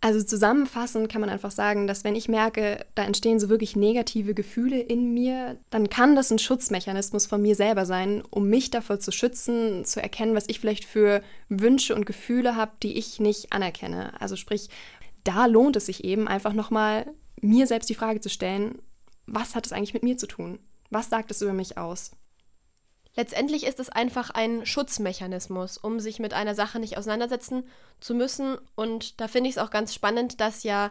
Also 0.00 0.22
zusammenfassend 0.22 1.08
kann 1.10 1.22
man 1.22 1.30
einfach 1.30 1.50
sagen, 1.50 1.86
dass 1.86 2.04
wenn 2.04 2.14
ich 2.14 2.28
merke, 2.28 2.84
da 2.94 3.04
entstehen 3.04 3.40
so 3.40 3.48
wirklich 3.48 3.74
negative 3.74 4.34
Gefühle 4.34 4.78
in 4.78 5.14
mir, 5.14 5.58
dann 5.70 5.88
kann 5.88 6.14
das 6.14 6.30
ein 6.30 6.38
Schutzmechanismus 6.38 7.24
von 7.24 7.40
mir 7.40 7.54
selber 7.56 7.86
sein, 7.86 8.22
um 8.28 8.50
mich 8.50 8.70
davor 8.70 8.98
zu 9.00 9.12
schützen, 9.12 9.86
zu 9.86 10.02
erkennen, 10.02 10.34
was 10.34 10.48
ich 10.48 10.60
vielleicht 10.60 10.84
für 10.84 11.22
Wünsche 11.48 11.94
und 11.94 12.04
Gefühle 12.04 12.54
habe, 12.54 12.72
die 12.82 12.98
ich 12.98 13.18
nicht 13.18 13.54
anerkenne. 13.54 14.12
Also 14.20 14.36
sprich, 14.36 14.68
da 15.24 15.46
lohnt 15.46 15.76
es 15.76 15.86
sich 15.86 16.04
eben 16.04 16.28
einfach 16.28 16.52
nochmal 16.52 17.06
mir 17.40 17.66
selbst 17.66 17.88
die 17.88 17.94
Frage 17.94 18.20
zu 18.20 18.28
stellen, 18.28 18.82
was 19.26 19.54
hat 19.54 19.64
es 19.64 19.72
eigentlich 19.72 19.94
mit 19.94 20.02
mir 20.02 20.18
zu 20.18 20.26
tun? 20.26 20.58
Was 20.90 21.08
sagt 21.08 21.30
es 21.30 21.40
über 21.40 21.54
mich 21.54 21.78
aus? 21.78 22.10
Letztendlich 23.16 23.64
ist 23.64 23.78
es 23.78 23.90
einfach 23.90 24.30
ein 24.30 24.66
Schutzmechanismus, 24.66 25.78
um 25.78 26.00
sich 26.00 26.18
mit 26.18 26.34
einer 26.34 26.54
Sache 26.54 26.80
nicht 26.80 26.98
auseinandersetzen 26.98 27.68
zu 28.00 28.14
müssen. 28.14 28.58
Und 28.74 29.20
da 29.20 29.28
finde 29.28 29.48
ich 29.48 29.56
es 29.56 29.62
auch 29.62 29.70
ganz 29.70 29.94
spannend, 29.94 30.40
dass 30.40 30.64
ja 30.64 30.90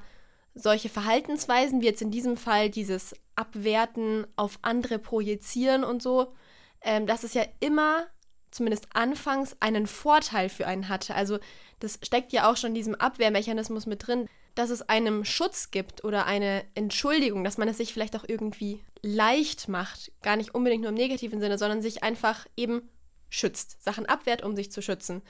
solche 0.55 0.89
Verhaltensweisen, 0.89 1.81
wie 1.81 1.85
jetzt 1.85 2.01
in 2.01 2.11
diesem 2.11 2.37
Fall 2.37 2.69
dieses 2.69 3.15
Abwerten 3.35 4.25
auf 4.35 4.59
andere 4.61 4.99
projizieren 4.99 5.83
und 5.83 6.01
so, 6.01 6.33
ähm, 6.81 7.07
dass 7.07 7.23
es 7.23 7.33
ja 7.33 7.43
immer, 7.59 8.05
zumindest 8.51 8.87
anfangs, 8.93 9.57
einen 9.59 9.87
Vorteil 9.87 10.47
für 10.47 10.67
einen 10.67 10.87
hatte. 10.89 11.15
Also 11.15 11.39
das 11.79 11.99
steckt 12.03 12.31
ja 12.31 12.49
auch 12.49 12.55
schon 12.55 12.69
in 12.69 12.75
diesem 12.75 12.95
Abwehrmechanismus 12.95 13.85
mit 13.85 14.07
drin, 14.07 14.29
dass 14.55 14.69
es 14.69 14.87
einem 14.87 15.25
Schutz 15.25 15.71
gibt 15.71 16.03
oder 16.03 16.25
eine 16.25 16.63
Entschuldigung, 16.75 17.43
dass 17.43 17.57
man 17.57 17.67
es 17.67 17.77
sich 17.77 17.91
vielleicht 17.91 18.15
auch 18.15 18.25
irgendwie 18.27 18.83
leicht 19.03 19.67
macht, 19.67 20.11
gar 20.21 20.37
nicht 20.37 20.55
unbedingt 20.55 20.81
nur 20.81 20.89
im 20.89 20.95
negativen 20.95 21.39
Sinne, 21.39 21.57
sondern 21.57 21.81
sich 21.81 22.03
einfach 22.03 22.47
eben 22.55 22.89
schützt, 23.29 23.83
Sachen 23.83 24.05
abwehrt, 24.05 24.43
um 24.43 24.55
sich 24.55 24.71
zu 24.71 24.81
schützen. 24.81 25.21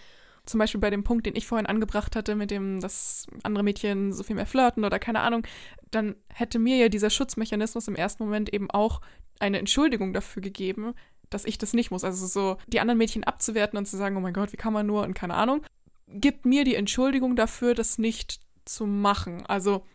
Zum 0.46 0.60
Beispiel 0.60 0.82
bei 0.82 0.90
dem 0.90 1.04
Punkt, 1.04 1.26
den 1.26 1.36
ich 1.36 1.48
vorhin 1.48 1.66
angebracht 1.66 2.16
hatte, 2.16 2.36
mit 2.36 2.52
dem, 2.52 2.82
dass 2.82 3.28
andere 3.44 3.64
Mädchen 3.64 4.12
so 4.12 4.24
viel 4.24 4.36
mehr 4.36 4.46
flirten 4.46 4.84
oder 4.84 5.00
keine 5.00 5.22
Ahnung, 5.22 5.48
dann 5.90 6.16
hätte 6.28 6.60
mir 6.60 6.78
ja 6.78 6.90
dieser 6.90 7.10
Schutzmechanismus 7.10 7.88
im 7.88 7.96
ersten 7.96 8.26
Moment 8.26 8.54
eben 8.54 8.70
auch 8.70 9.02
eine 9.40 9.58
Entschuldigung 9.58 10.14
dafür 10.14 10.42
gegeben, 10.42 10.94
dass 11.30 11.46
ich 11.46 11.58
das 11.58 11.74
nicht 11.74 11.92
muss. 11.92 12.04
Also 12.04 12.28
so 12.28 12.58
die 12.68 12.82
anderen 12.82 12.98
Mädchen 12.98 13.24
abzuwerten 13.24 13.78
und 13.78 13.86
zu 13.86 13.98
sagen, 13.98 14.18
oh 14.18 14.20
mein 14.20 14.34
Gott, 14.34 14.52
wie 14.52 14.58
kann 14.58 14.74
man 14.74 14.86
nur 14.86 15.04
und 15.04 15.14
keine 15.14 15.36
Ahnung, 15.36 15.64
gibt 16.08 16.46
mir 16.46 16.66
die 16.66 16.76
Entschuldigung 16.76 17.36
dafür, 17.38 17.74
das 17.74 17.98
nicht 17.98 18.42
zu 18.66 18.86
machen. 18.86 19.46
Also 19.46 19.86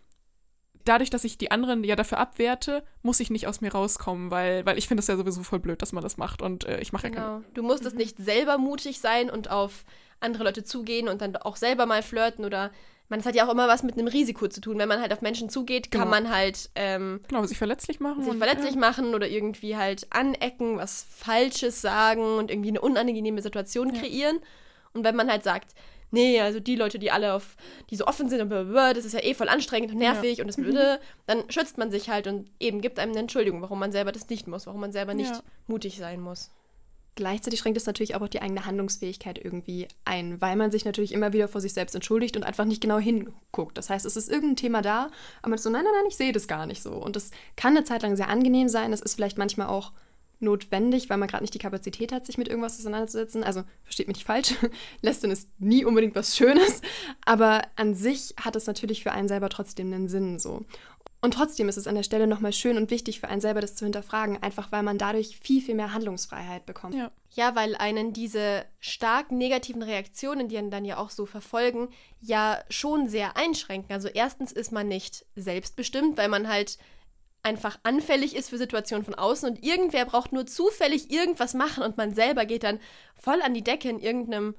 dadurch, 0.88 1.10
dass 1.10 1.24
ich 1.24 1.38
die 1.38 1.50
anderen 1.50 1.84
ja 1.84 1.96
dafür 1.96 2.18
abwerte, 2.18 2.82
muss 3.02 3.20
ich 3.20 3.30
nicht 3.30 3.46
aus 3.46 3.60
mir 3.60 3.72
rauskommen, 3.72 4.30
weil, 4.30 4.64
weil 4.66 4.78
ich 4.78 4.88
finde 4.88 5.00
es 5.02 5.06
ja 5.06 5.16
sowieso 5.16 5.42
voll 5.42 5.58
blöd, 5.58 5.82
dass 5.82 5.92
man 5.92 6.02
das 6.02 6.16
macht 6.16 6.42
und 6.42 6.64
äh, 6.64 6.80
ich 6.80 6.92
mache 6.92 7.08
ja 7.08 7.14
keine. 7.14 7.26
Genau. 7.26 7.44
Du 7.54 7.62
musst 7.62 7.84
es 7.84 7.94
nicht 7.94 8.16
selber 8.18 8.58
mutig 8.58 9.00
sein 9.00 9.30
und 9.30 9.50
auf 9.50 9.84
andere 10.20 10.44
Leute 10.44 10.64
zugehen 10.64 11.08
und 11.08 11.20
dann 11.22 11.36
auch 11.36 11.56
selber 11.56 11.86
mal 11.86 12.02
flirten 12.02 12.44
oder 12.44 12.70
man, 13.10 13.20
es 13.20 13.26
hat 13.26 13.34
ja 13.34 13.46
auch 13.46 13.52
immer 13.52 13.68
was 13.68 13.82
mit 13.82 13.94
einem 13.96 14.06
Risiko 14.08 14.48
zu 14.48 14.60
tun. 14.60 14.76
Wenn 14.78 14.88
man 14.88 15.00
halt 15.00 15.12
auf 15.14 15.22
Menschen 15.22 15.48
zugeht, 15.48 15.90
kann 15.90 16.02
Genau. 16.02 16.10
man 16.10 16.30
halt 16.30 16.68
ähm, 16.74 17.20
Genau, 17.28 17.42
sich 17.46 17.56
verletzlich 17.56 18.00
machen. 18.00 18.22
sich 18.22 18.32
und, 18.32 18.38
verletzlich 18.38 18.74
ja. 18.74 18.80
machen 18.80 19.14
oder 19.14 19.26
irgendwie 19.28 19.76
halt 19.78 20.06
anecken, 20.10 20.76
was 20.76 21.06
Falsches 21.10 21.80
sagen 21.80 22.22
und 22.36 22.50
irgendwie 22.50 22.68
eine 22.68 22.82
unangenehme 22.82 23.40
Situation 23.40 23.94
Ja. 23.94 24.00
kreieren. 24.00 24.40
Und 24.92 25.04
wenn 25.04 25.16
man 25.16 25.30
halt 25.30 25.42
sagt, 25.42 25.74
nee, 26.10 26.40
also 26.40 26.60
die 26.60 26.76
Leute, 26.76 26.98
die 26.98 27.10
alle 27.10 27.34
auf, 27.34 27.56
die 27.90 27.96
so 27.96 28.06
offen 28.06 28.28
sind 28.28 28.40
und 28.40 28.48
blablabla, 28.48 28.94
das 28.94 29.04
ist 29.04 29.12
ja 29.12 29.22
eh 29.22 29.34
voll 29.34 29.48
anstrengend 29.48 29.92
und 29.92 29.98
nervig 29.98 30.40
und 30.40 30.46
das 30.46 30.56
blöde, 30.56 31.00
dann 31.26 31.50
schützt 31.50 31.78
man 31.78 31.90
sich 31.90 32.08
halt 32.08 32.26
und 32.26 32.50
eben 32.60 32.80
gibt 32.80 32.98
einem 32.98 33.12
eine 33.12 33.20
Entschuldigung, 33.20 33.62
warum 33.62 33.78
man 33.78 33.92
selber 33.92 34.12
das 34.12 34.28
nicht 34.28 34.46
muss, 34.46 34.66
warum 34.66 34.80
man 34.80 34.92
selber 34.92 35.14
nicht 35.14 35.30
Ja. 35.30 35.40
mutig 35.66 35.96
sein 35.98 36.20
muss. 36.20 36.50
Gleichzeitig 37.14 37.58
schränkt 37.58 37.76
es 37.76 37.86
natürlich 37.86 38.14
auch 38.14 38.28
die 38.28 38.40
eigene 38.40 38.64
Handlungsfähigkeit 38.64 39.44
irgendwie 39.44 39.88
ein, 40.04 40.40
weil 40.40 40.54
man 40.54 40.70
sich 40.70 40.84
natürlich 40.84 41.10
immer 41.10 41.32
wieder 41.32 41.48
vor 41.48 41.60
sich 41.60 41.72
selbst 41.72 41.96
entschuldigt 41.96 42.36
und 42.36 42.44
einfach 42.44 42.64
nicht 42.64 42.80
genau 42.80 42.98
hinguckt. 43.00 43.76
Das 43.76 43.90
heißt, 43.90 44.06
es 44.06 44.16
ist 44.16 44.30
irgendein 44.30 44.54
Thema 44.54 44.82
da, 44.82 45.08
aber 45.42 45.48
man 45.50 45.54
ist 45.54 45.64
so, 45.64 45.70
nein, 45.70 45.82
nein, 45.82 45.92
nein, 45.96 46.06
ich 46.08 46.16
sehe 46.16 46.30
das 46.30 46.46
gar 46.46 46.66
nicht 46.66 46.80
so. 46.80 46.92
Und 46.92 47.16
das 47.16 47.32
kann 47.56 47.76
eine 47.76 47.84
Zeit 47.84 48.02
lang 48.02 48.14
sehr 48.14 48.28
angenehm 48.28 48.68
sein. 48.68 48.92
Das 48.92 49.00
ist 49.00 49.16
vielleicht 49.16 49.36
manchmal 49.36 49.66
auch 49.66 49.90
notwendig, 50.40 51.10
weil 51.10 51.16
man 51.16 51.28
gerade 51.28 51.42
nicht 51.42 51.54
die 51.54 51.58
Kapazität 51.58 52.12
hat, 52.12 52.26
sich 52.26 52.38
mit 52.38 52.48
irgendwas 52.48 52.78
auseinanderzusetzen. 52.78 53.44
Also 53.44 53.64
versteht 53.82 54.08
mich 54.08 54.18
nicht 54.18 54.26
falsch, 54.26 54.54
Lästern 55.02 55.30
ist 55.30 55.48
nie 55.58 55.84
unbedingt 55.84 56.14
was 56.14 56.36
Schönes, 56.36 56.82
aber 57.24 57.62
an 57.76 57.94
sich 57.94 58.34
hat 58.40 58.56
es 58.56 58.66
natürlich 58.66 59.02
für 59.02 59.12
einen 59.12 59.28
selber 59.28 59.48
trotzdem 59.48 59.92
einen 59.92 60.08
Sinn 60.08 60.38
so. 60.38 60.64
Und 61.20 61.34
trotzdem 61.34 61.68
ist 61.68 61.76
es 61.76 61.88
an 61.88 61.96
der 61.96 62.04
Stelle 62.04 62.28
nochmal 62.28 62.52
schön 62.52 62.76
und 62.76 62.92
wichtig 62.92 63.18
für 63.18 63.28
einen 63.28 63.40
selber, 63.40 63.60
das 63.60 63.74
zu 63.74 63.84
hinterfragen, 63.84 64.40
einfach 64.40 64.70
weil 64.70 64.84
man 64.84 64.98
dadurch 64.98 65.38
viel, 65.40 65.60
viel 65.60 65.74
mehr 65.74 65.92
Handlungsfreiheit 65.92 66.64
bekommt. 66.64 66.94
Ja. 66.94 67.10
Ja, 67.34 67.54
weil 67.54 67.76
einen 67.76 68.12
diese 68.12 68.64
stark 68.80 69.32
negativen 69.32 69.82
Reaktionen, 69.82 70.48
die 70.48 70.56
einen 70.56 70.70
dann 70.70 70.84
ja 70.84 70.96
auch 70.96 71.10
so 71.10 71.26
verfolgen, 71.26 71.88
ja 72.20 72.58
schon 72.70 73.08
sehr 73.08 73.36
einschränken. 73.36 73.92
Also 73.92 74.08
erstens 74.08 74.50
ist 74.50 74.72
man 74.72 74.88
nicht 74.88 75.26
selbstbestimmt, 75.36 76.16
weil 76.16 76.28
man 76.28 76.48
halt 76.48 76.78
einfach 77.42 77.78
anfällig 77.82 78.34
ist 78.34 78.50
für 78.50 78.58
Situationen 78.58 79.04
von 79.04 79.14
außen 79.14 79.48
und 79.48 79.64
irgendwer 79.64 80.04
braucht 80.04 80.32
nur 80.32 80.46
zufällig 80.46 81.10
irgendwas 81.10 81.54
machen 81.54 81.82
und 81.82 81.96
man 81.96 82.14
selber 82.14 82.46
geht 82.46 82.64
dann 82.64 82.80
voll 83.14 83.40
an 83.42 83.54
die 83.54 83.64
Decke 83.64 83.88
in 83.88 84.00
irgendeinem 84.00 84.54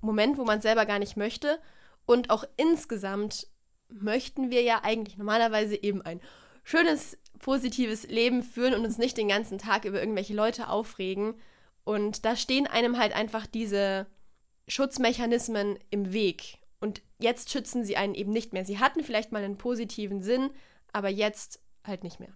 Moment, 0.00 0.36
wo 0.38 0.44
man 0.44 0.60
selber 0.60 0.86
gar 0.86 0.98
nicht 0.98 1.16
möchte. 1.16 1.58
Und 2.06 2.30
auch 2.30 2.44
insgesamt 2.56 3.46
möchten 3.88 4.50
wir 4.50 4.62
ja 4.62 4.80
eigentlich 4.82 5.16
normalerweise 5.16 5.82
eben 5.82 6.02
ein 6.02 6.20
schönes, 6.62 7.18
positives 7.38 8.06
Leben 8.06 8.42
führen 8.42 8.74
und 8.74 8.84
uns 8.84 8.98
nicht 8.98 9.16
den 9.16 9.28
ganzen 9.28 9.58
Tag 9.58 9.84
über 9.84 10.00
irgendwelche 10.00 10.34
Leute 10.34 10.68
aufregen. 10.68 11.34
Und 11.84 12.24
da 12.24 12.36
stehen 12.36 12.66
einem 12.66 12.98
halt 12.98 13.14
einfach 13.14 13.46
diese 13.46 14.06
Schutzmechanismen 14.66 15.78
im 15.90 16.12
Weg. 16.12 16.58
Und 16.80 17.02
jetzt 17.18 17.50
schützen 17.50 17.84
sie 17.84 17.96
einen 17.96 18.14
eben 18.14 18.32
nicht 18.32 18.52
mehr. 18.52 18.64
Sie 18.64 18.78
hatten 18.78 19.04
vielleicht 19.04 19.32
mal 19.32 19.42
einen 19.42 19.58
positiven 19.58 20.22
Sinn, 20.22 20.50
aber 20.92 21.08
jetzt 21.08 21.60
halt 21.84 22.02
nicht 22.04 22.20
mehr. 22.20 22.34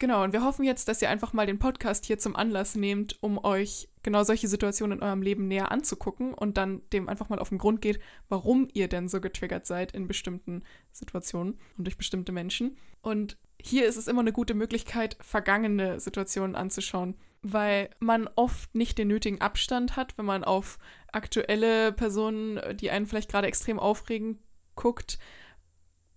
Genau, 0.00 0.22
und 0.22 0.32
wir 0.32 0.44
hoffen 0.44 0.64
jetzt, 0.64 0.86
dass 0.86 1.02
ihr 1.02 1.10
einfach 1.10 1.32
mal 1.32 1.46
den 1.46 1.58
Podcast 1.58 2.06
hier 2.06 2.18
zum 2.18 2.36
Anlass 2.36 2.76
nehmt, 2.76 3.20
um 3.20 3.42
euch 3.44 3.88
genau 4.04 4.22
solche 4.22 4.46
Situationen 4.46 4.98
in 4.98 5.04
eurem 5.04 5.22
Leben 5.22 5.48
näher 5.48 5.72
anzugucken 5.72 6.34
und 6.34 6.56
dann 6.56 6.82
dem 6.92 7.08
einfach 7.08 7.28
mal 7.28 7.40
auf 7.40 7.48
den 7.48 7.58
Grund 7.58 7.80
geht, 7.80 7.98
warum 8.28 8.68
ihr 8.72 8.86
denn 8.86 9.08
so 9.08 9.20
getriggert 9.20 9.66
seid 9.66 9.92
in 9.92 10.06
bestimmten 10.06 10.62
Situationen 10.92 11.58
und 11.76 11.84
durch 11.84 11.96
bestimmte 11.96 12.30
Menschen. 12.30 12.76
Und 13.02 13.38
hier 13.60 13.86
ist 13.86 13.96
es 13.96 14.06
immer 14.06 14.20
eine 14.20 14.32
gute 14.32 14.54
Möglichkeit, 14.54 15.16
vergangene 15.20 15.98
Situationen 15.98 16.54
anzuschauen, 16.54 17.16
weil 17.42 17.90
man 17.98 18.28
oft 18.36 18.72
nicht 18.76 18.98
den 18.98 19.08
nötigen 19.08 19.40
Abstand 19.40 19.96
hat, 19.96 20.16
wenn 20.16 20.26
man 20.26 20.44
auf 20.44 20.78
aktuelle 21.10 21.92
Personen, 21.92 22.60
die 22.76 22.92
einen 22.92 23.06
vielleicht 23.06 23.30
gerade 23.30 23.48
extrem 23.48 23.80
aufregen, 23.80 24.38
guckt 24.76 25.18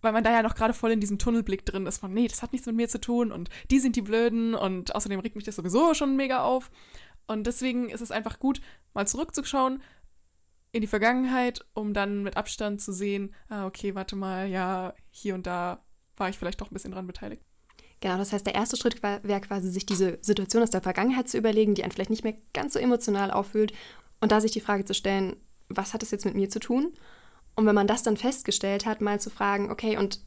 weil 0.01 0.11
man 0.11 0.23
da 0.23 0.31
ja 0.31 0.43
noch 0.43 0.55
gerade 0.55 0.73
voll 0.73 0.91
in 0.91 0.99
diesem 0.99 1.19
Tunnelblick 1.19 1.65
drin 1.65 1.85
ist 1.85 1.99
von, 1.99 2.13
nee, 2.13 2.27
das 2.27 2.41
hat 2.41 2.51
nichts 2.51 2.67
mit 2.67 2.75
mir 2.75 2.89
zu 2.89 2.99
tun 2.99 3.31
und 3.31 3.49
die 3.69 3.79
sind 3.79 3.95
die 3.95 4.01
Blöden 4.01 4.55
und 4.55 4.95
außerdem 4.95 5.19
regt 5.19 5.35
mich 5.35 5.45
das 5.45 5.55
sowieso 5.55 5.93
schon 5.93 6.15
mega 6.15 6.43
auf. 6.43 6.71
Und 7.27 7.47
deswegen 7.47 7.89
ist 7.89 8.01
es 8.01 8.11
einfach 8.11 8.39
gut, 8.39 8.61
mal 8.93 9.07
zurückzuschauen 9.07 9.81
in 10.71 10.81
die 10.81 10.87
Vergangenheit, 10.87 11.65
um 11.73 11.93
dann 11.93 12.23
mit 12.23 12.37
Abstand 12.37 12.81
zu 12.81 12.93
sehen, 12.93 13.33
ah, 13.49 13.65
okay, 13.65 13.95
warte 13.95 14.15
mal, 14.15 14.47
ja, 14.47 14.93
hier 15.09 15.35
und 15.35 15.45
da 15.45 15.83
war 16.17 16.29
ich 16.29 16.37
vielleicht 16.37 16.61
doch 16.61 16.71
ein 16.71 16.73
bisschen 16.73 16.91
dran 16.91 17.07
beteiligt. 17.07 17.43
Genau, 17.99 18.17
das 18.17 18.33
heißt, 18.33 18.45
der 18.45 18.55
erste 18.55 18.77
Schritt 18.77 19.03
wäre 19.03 19.41
quasi, 19.41 19.69
sich 19.69 19.85
diese 19.85 20.17
Situation 20.21 20.63
aus 20.63 20.71
der 20.71 20.81
Vergangenheit 20.81 21.29
zu 21.29 21.37
überlegen, 21.37 21.75
die 21.75 21.83
einen 21.83 21.91
vielleicht 21.91 22.09
nicht 22.09 22.23
mehr 22.23 22.35
ganz 22.53 22.73
so 22.73 22.79
emotional 22.79 23.31
auffühlt 23.31 23.73
und 24.21 24.31
da 24.31 24.41
sich 24.41 24.51
die 24.51 24.61
Frage 24.61 24.85
zu 24.85 24.93
stellen, 24.93 25.35
was 25.69 25.93
hat 25.93 26.01
das 26.01 26.11
jetzt 26.11 26.25
mit 26.25 26.35
mir 26.35 26.49
zu 26.49 26.59
tun? 26.59 26.93
Und 27.55 27.65
wenn 27.65 27.75
man 27.75 27.87
das 27.87 28.03
dann 28.03 28.17
festgestellt 28.17 28.85
hat, 28.85 29.01
mal 29.01 29.19
zu 29.19 29.29
fragen, 29.29 29.71
okay, 29.71 29.97
und 29.97 30.19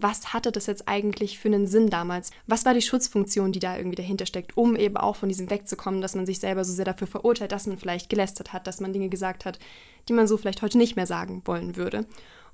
was 0.00 0.32
hatte 0.32 0.52
das 0.52 0.66
jetzt 0.66 0.88
eigentlich 0.88 1.38
für 1.38 1.48
einen 1.48 1.66
Sinn 1.66 1.90
damals? 1.90 2.30
Was 2.46 2.64
war 2.64 2.72
die 2.72 2.80
Schutzfunktion, 2.80 3.52
die 3.52 3.58
da 3.58 3.76
irgendwie 3.76 3.96
dahinter 3.96 4.24
steckt, 4.24 4.56
um 4.56 4.74
eben 4.74 4.96
auch 4.96 5.16
von 5.16 5.28
diesem 5.28 5.50
wegzukommen, 5.50 6.00
dass 6.00 6.14
man 6.14 6.24
sich 6.24 6.40
selber 6.40 6.64
so 6.64 6.72
sehr 6.72 6.86
dafür 6.86 7.06
verurteilt, 7.06 7.52
dass 7.52 7.66
man 7.66 7.76
vielleicht 7.76 8.08
gelästert 8.08 8.52
hat, 8.52 8.66
dass 8.66 8.80
man 8.80 8.92
Dinge 8.92 9.10
gesagt 9.10 9.44
hat, 9.44 9.58
die 10.08 10.14
man 10.14 10.26
so 10.26 10.38
vielleicht 10.38 10.62
heute 10.62 10.78
nicht 10.78 10.96
mehr 10.96 11.06
sagen 11.06 11.42
wollen 11.44 11.76
würde. 11.76 12.06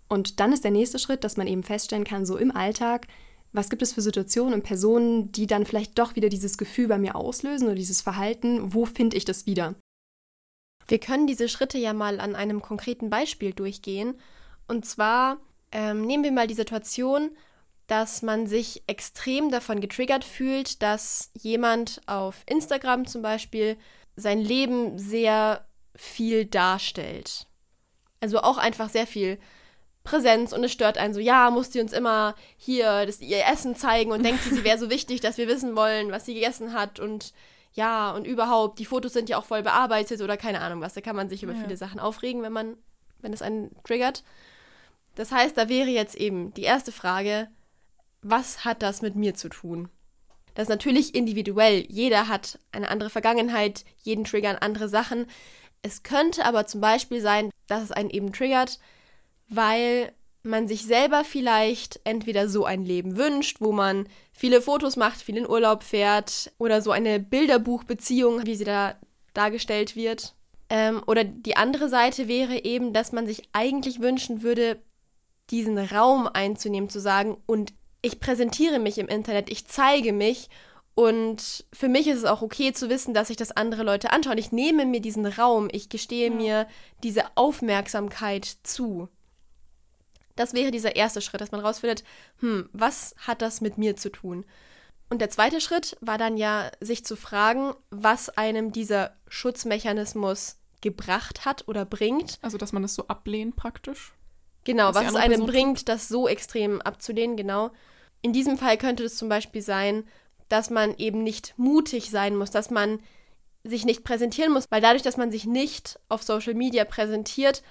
Und 0.08 0.40
dann 0.40 0.52
ist 0.52 0.64
der 0.64 0.70
nächste 0.70 0.98
Schritt, 0.98 1.22
dass 1.22 1.36
man 1.36 1.46
eben 1.46 1.62
feststellen 1.62 2.04
kann, 2.04 2.26
so 2.26 2.36
im 2.36 2.50
Alltag, 2.50 3.06
was 3.52 3.70
gibt 3.70 3.82
es 3.82 3.92
für 3.92 4.02
Situationen 4.02 4.54
und 4.54 4.62
Personen, 4.62 5.32
die 5.32 5.46
dann 5.46 5.64
vielleicht 5.64 5.98
doch 5.98 6.16
wieder 6.16 6.28
dieses 6.28 6.58
Gefühl 6.58 6.88
bei 6.88 6.98
mir 6.98 7.14
auslösen 7.14 7.66
oder 7.66 7.76
dieses 7.76 8.02
Verhalten, 8.02 8.74
wo 8.74 8.84
finde 8.84 9.16
ich 9.16 9.24
das 9.24 9.46
wieder? 9.46 9.74
Wir 10.88 10.98
können 10.98 11.26
diese 11.26 11.48
Schritte 11.48 11.78
ja 11.78 11.92
mal 11.92 12.18
an 12.18 12.34
einem 12.34 12.62
konkreten 12.62 13.10
Beispiel 13.10 13.52
durchgehen. 13.52 14.18
Und 14.66 14.86
zwar 14.86 15.38
ähm, 15.70 16.02
nehmen 16.06 16.24
wir 16.24 16.32
mal 16.32 16.46
die 16.46 16.54
Situation, 16.54 17.30
dass 17.86 18.22
man 18.22 18.46
sich 18.46 18.82
extrem 18.86 19.50
davon 19.50 19.80
getriggert 19.80 20.24
fühlt, 20.24 20.82
dass 20.82 21.30
jemand 21.34 22.00
auf 22.06 22.42
Instagram 22.46 23.06
zum 23.06 23.22
Beispiel 23.22 23.76
sein 24.16 24.40
Leben 24.40 24.98
sehr 24.98 25.66
viel 25.94 26.44
darstellt. 26.44 27.46
Also 28.20 28.40
auch 28.40 28.58
einfach 28.58 28.88
sehr 28.88 29.06
viel 29.06 29.38
Präsenz 30.04 30.52
und 30.52 30.64
es 30.64 30.72
stört 30.72 30.98
einen 30.98 31.14
so, 31.14 31.20
ja, 31.20 31.50
muss 31.50 31.72
sie 31.72 31.80
uns 31.80 31.92
immer 31.92 32.34
hier 32.56 33.06
das, 33.06 33.20
ihr 33.20 33.46
Essen 33.46 33.76
zeigen 33.76 34.10
und 34.10 34.24
denkt 34.24 34.42
sie, 34.42 34.54
sie 34.54 34.64
wäre 34.64 34.78
so 34.78 34.90
wichtig, 34.90 35.20
dass 35.20 35.38
wir 35.38 35.48
wissen 35.48 35.76
wollen, 35.76 36.10
was 36.10 36.24
sie 36.24 36.34
gegessen 36.34 36.72
hat 36.72 36.98
und 36.98 37.32
ja, 37.72 38.10
und 38.10 38.26
überhaupt, 38.26 38.78
die 38.78 38.84
Fotos 38.84 39.12
sind 39.12 39.28
ja 39.28 39.38
auch 39.38 39.44
voll 39.44 39.62
bearbeitet 39.62 40.20
oder 40.20 40.36
keine 40.36 40.60
Ahnung 40.60 40.80
was. 40.80 40.94
Da 40.94 41.00
kann 41.00 41.16
man 41.16 41.28
sich 41.28 41.42
über 41.42 41.52
ja. 41.52 41.60
viele 41.60 41.76
Sachen 41.76 42.00
aufregen, 42.00 42.42
wenn 42.42 42.52
man, 42.52 42.76
wenn 43.20 43.32
es 43.32 43.42
einen 43.42 43.70
triggert. 43.84 44.24
Das 45.14 45.32
heißt, 45.32 45.56
da 45.56 45.68
wäre 45.68 45.88
jetzt 45.88 46.14
eben 46.16 46.54
die 46.54 46.62
erste 46.62 46.92
Frage, 46.92 47.48
was 48.22 48.64
hat 48.64 48.82
das 48.82 49.02
mit 49.02 49.16
mir 49.16 49.34
zu 49.34 49.48
tun? 49.48 49.88
Das 50.54 50.64
ist 50.64 50.70
natürlich 50.70 51.14
individuell. 51.14 51.84
Jeder 51.88 52.26
hat 52.26 52.58
eine 52.72 52.88
andere 52.88 53.10
Vergangenheit, 53.10 53.84
jeden 54.02 54.24
triggern 54.24 54.56
andere 54.56 54.88
Sachen. 54.88 55.26
Es 55.82 56.02
könnte 56.02 56.44
aber 56.44 56.66
zum 56.66 56.80
Beispiel 56.80 57.20
sein, 57.20 57.50
dass 57.68 57.82
es 57.82 57.92
einen 57.92 58.10
eben 58.10 58.32
triggert, 58.32 58.80
weil 59.48 60.12
man 60.48 60.66
sich 60.66 60.84
selber 60.84 61.24
vielleicht 61.24 62.00
entweder 62.04 62.48
so 62.48 62.64
ein 62.64 62.84
Leben 62.84 63.16
wünscht, 63.16 63.60
wo 63.60 63.72
man 63.72 64.08
viele 64.32 64.60
Fotos 64.60 64.96
macht, 64.96 65.20
viel 65.20 65.36
in 65.36 65.48
Urlaub 65.48 65.82
fährt 65.82 66.52
oder 66.58 66.82
so 66.82 66.90
eine 66.90 67.20
Bilderbuchbeziehung, 67.20 68.46
wie 68.46 68.56
sie 68.56 68.64
da 68.64 68.96
dargestellt 69.34 69.94
wird. 69.94 70.34
Ähm, 70.70 71.02
oder 71.06 71.24
die 71.24 71.56
andere 71.56 71.88
Seite 71.88 72.28
wäre 72.28 72.64
eben, 72.64 72.92
dass 72.92 73.12
man 73.12 73.26
sich 73.26 73.42
eigentlich 73.52 74.00
wünschen 74.00 74.42
würde, 74.42 74.80
diesen 75.50 75.78
Raum 75.78 76.26
einzunehmen, 76.26 76.90
zu 76.90 77.00
sagen, 77.00 77.38
und 77.46 77.72
ich 78.02 78.20
präsentiere 78.20 78.78
mich 78.78 78.98
im 78.98 79.08
Internet, 79.08 79.50
ich 79.50 79.66
zeige 79.66 80.12
mich 80.12 80.48
und 80.94 81.64
für 81.72 81.88
mich 81.88 82.08
ist 82.08 82.18
es 82.18 82.24
auch 82.24 82.42
okay 82.42 82.72
zu 82.72 82.90
wissen, 82.90 83.14
dass 83.14 83.28
sich 83.28 83.36
das 83.36 83.52
andere 83.52 83.82
Leute 83.82 84.10
anschauen. 84.10 84.36
Ich 84.36 84.50
nehme 84.50 84.84
mir 84.84 85.00
diesen 85.00 85.26
Raum, 85.26 85.68
ich 85.70 85.88
gestehe 85.88 86.28
ja. 86.28 86.34
mir 86.34 86.66
diese 87.02 87.24
Aufmerksamkeit 87.36 88.44
zu. 88.64 89.08
Das 90.38 90.54
wäre 90.54 90.70
dieser 90.70 90.94
erste 90.94 91.20
Schritt, 91.20 91.40
dass 91.40 91.50
man 91.50 91.60
rausfindet, 91.60 92.04
hm, 92.38 92.68
was 92.72 93.14
hat 93.18 93.42
das 93.42 93.60
mit 93.60 93.76
mir 93.76 93.96
zu 93.96 94.08
tun? 94.08 94.44
Und 95.10 95.20
der 95.20 95.30
zweite 95.30 95.60
Schritt 95.60 95.96
war 96.00 96.16
dann 96.16 96.36
ja, 96.36 96.70
sich 96.80 97.04
zu 97.04 97.16
fragen, 97.16 97.74
was 97.90 98.28
einem 98.30 98.70
dieser 98.70 99.16
Schutzmechanismus 99.26 100.56
gebracht 100.80 101.44
hat 101.44 101.66
oder 101.66 101.84
bringt. 101.84 102.38
Also, 102.40 102.56
dass 102.56 102.72
man 102.72 102.84
es 102.84 102.94
so 102.94 103.08
ablehnt 103.08 103.56
praktisch? 103.56 104.12
Genau, 104.62 104.94
was 104.94 105.08
es 105.08 105.16
einem 105.16 105.40
Person 105.40 105.46
bringt, 105.46 105.88
das 105.88 106.08
so 106.08 106.28
extrem 106.28 106.80
abzulehnen, 106.82 107.36
genau. 107.36 107.70
In 108.22 108.32
diesem 108.32 108.58
Fall 108.58 108.78
könnte 108.78 109.02
es 109.04 109.16
zum 109.16 109.28
Beispiel 109.28 109.62
sein, 109.62 110.04
dass 110.48 110.70
man 110.70 110.94
eben 110.98 111.24
nicht 111.24 111.54
mutig 111.56 112.10
sein 112.10 112.36
muss, 112.36 112.50
dass 112.50 112.70
man 112.70 113.00
sich 113.64 113.84
nicht 113.84 114.04
präsentieren 114.04 114.52
muss, 114.52 114.66
weil 114.70 114.80
dadurch, 114.80 115.02
dass 115.02 115.16
man 115.16 115.32
sich 115.32 115.46
nicht 115.46 115.98
auf 116.08 116.22
Social 116.22 116.54
Media 116.54 116.84
präsentiert, 116.84 117.62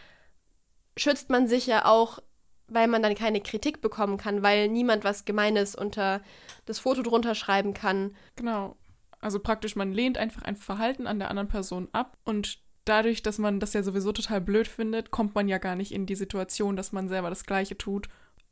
schützt 0.98 1.30
man 1.30 1.48
sich 1.48 1.68
ja 1.68 1.86
auch 1.86 2.20
weil 2.68 2.88
man 2.88 3.02
dann 3.02 3.16
keine 3.16 3.42
Kritik 3.42 3.82
bekommen 3.82 4.18
kann, 4.18 4.44
weil 4.44 4.68
niemand 4.68 5.04
was 5.04 5.26
Gemeines 5.26 5.76
unter 5.76 6.22
das 6.66 6.80
Foto 6.80 7.02
drunter 7.02 7.36
schreiben 7.36 7.74
kann. 7.74 8.16
Genau. 8.36 8.76
Also 9.20 9.40
praktisch, 9.40 9.76
man 9.76 9.92
lehnt 9.92 10.18
einfach 10.18 10.44
ein 10.44 10.56
Verhalten 10.56 11.08
an 11.08 11.20
der 11.20 11.30
anderen 11.30 11.48
Person 11.48 11.88
ab 11.92 12.18
und 12.24 12.60
dadurch, 12.86 13.24
dass 13.24 13.38
man 13.38 13.60
das 13.60 13.74
ja 13.74 13.84
sowieso 13.84 14.12
total 14.12 14.42
blöd 14.42 14.68
findet, 14.68 15.12
kommt 15.12 15.36
man 15.36 15.48
ja 15.48 15.58
gar 15.58 15.76
nicht 15.76 15.92
in 15.92 16.06
die 16.06 16.16
Situation, 16.16 16.76
dass 16.76 16.92
man 16.92 17.10
selber 17.10 17.30
das 17.30 17.46
Gleiche 17.46 17.78
tut, 17.78 18.08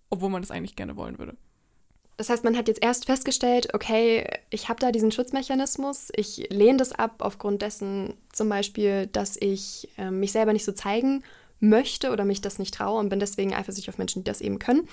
obwohl 0.10 0.30
man 0.30 0.42
das 0.42 0.52
eigentlich 0.52 0.76
gerne 0.76 0.96
wollen 0.96 1.20
würde. 1.20 1.38
Das 2.18 2.30
heißt, 2.30 2.46
man 2.46 2.56
hat 2.56 2.70
jetzt 2.70 2.82
erst 2.82 3.06
festgestellt, 3.06 3.74
okay, 3.74 4.26
ich 4.50 4.70
habe 4.70 4.80
da 4.80 4.92
diesen 4.92 5.12
Schutzmechanismus, 5.12 6.12
ich 6.16 6.48
lehne 6.50 6.78
das 6.78 6.94
ab 6.94 7.16
aufgrund 7.20 7.62
dessen 7.62 8.14
zum 8.32 8.48
Beispiel, 8.48 9.08
dass 9.08 9.36
ich 9.36 9.90
äh, 9.98 10.12
mich 10.12 10.32
selber 10.32 10.54
nicht 10.54 10.64
so 10.64 10.72
zeigen 10.72 11.24
möchte 11.60 12.12
oder 12.12 12.26
mich 12.26 12.42
das 12.42 12.60
nicht 12.60 12.74
traue 12.74 13.00
und 13.00 13.10
bin 13.10 13.20
deswegen 13.20 13.54
eifersüchtig 13.54 13.90
auf 13.90 13.98
Menschen, 13.98 14.24
die 14.24 14.30
das 14.30 14.42
eben 14.42 14.60
können. 14.60 14.88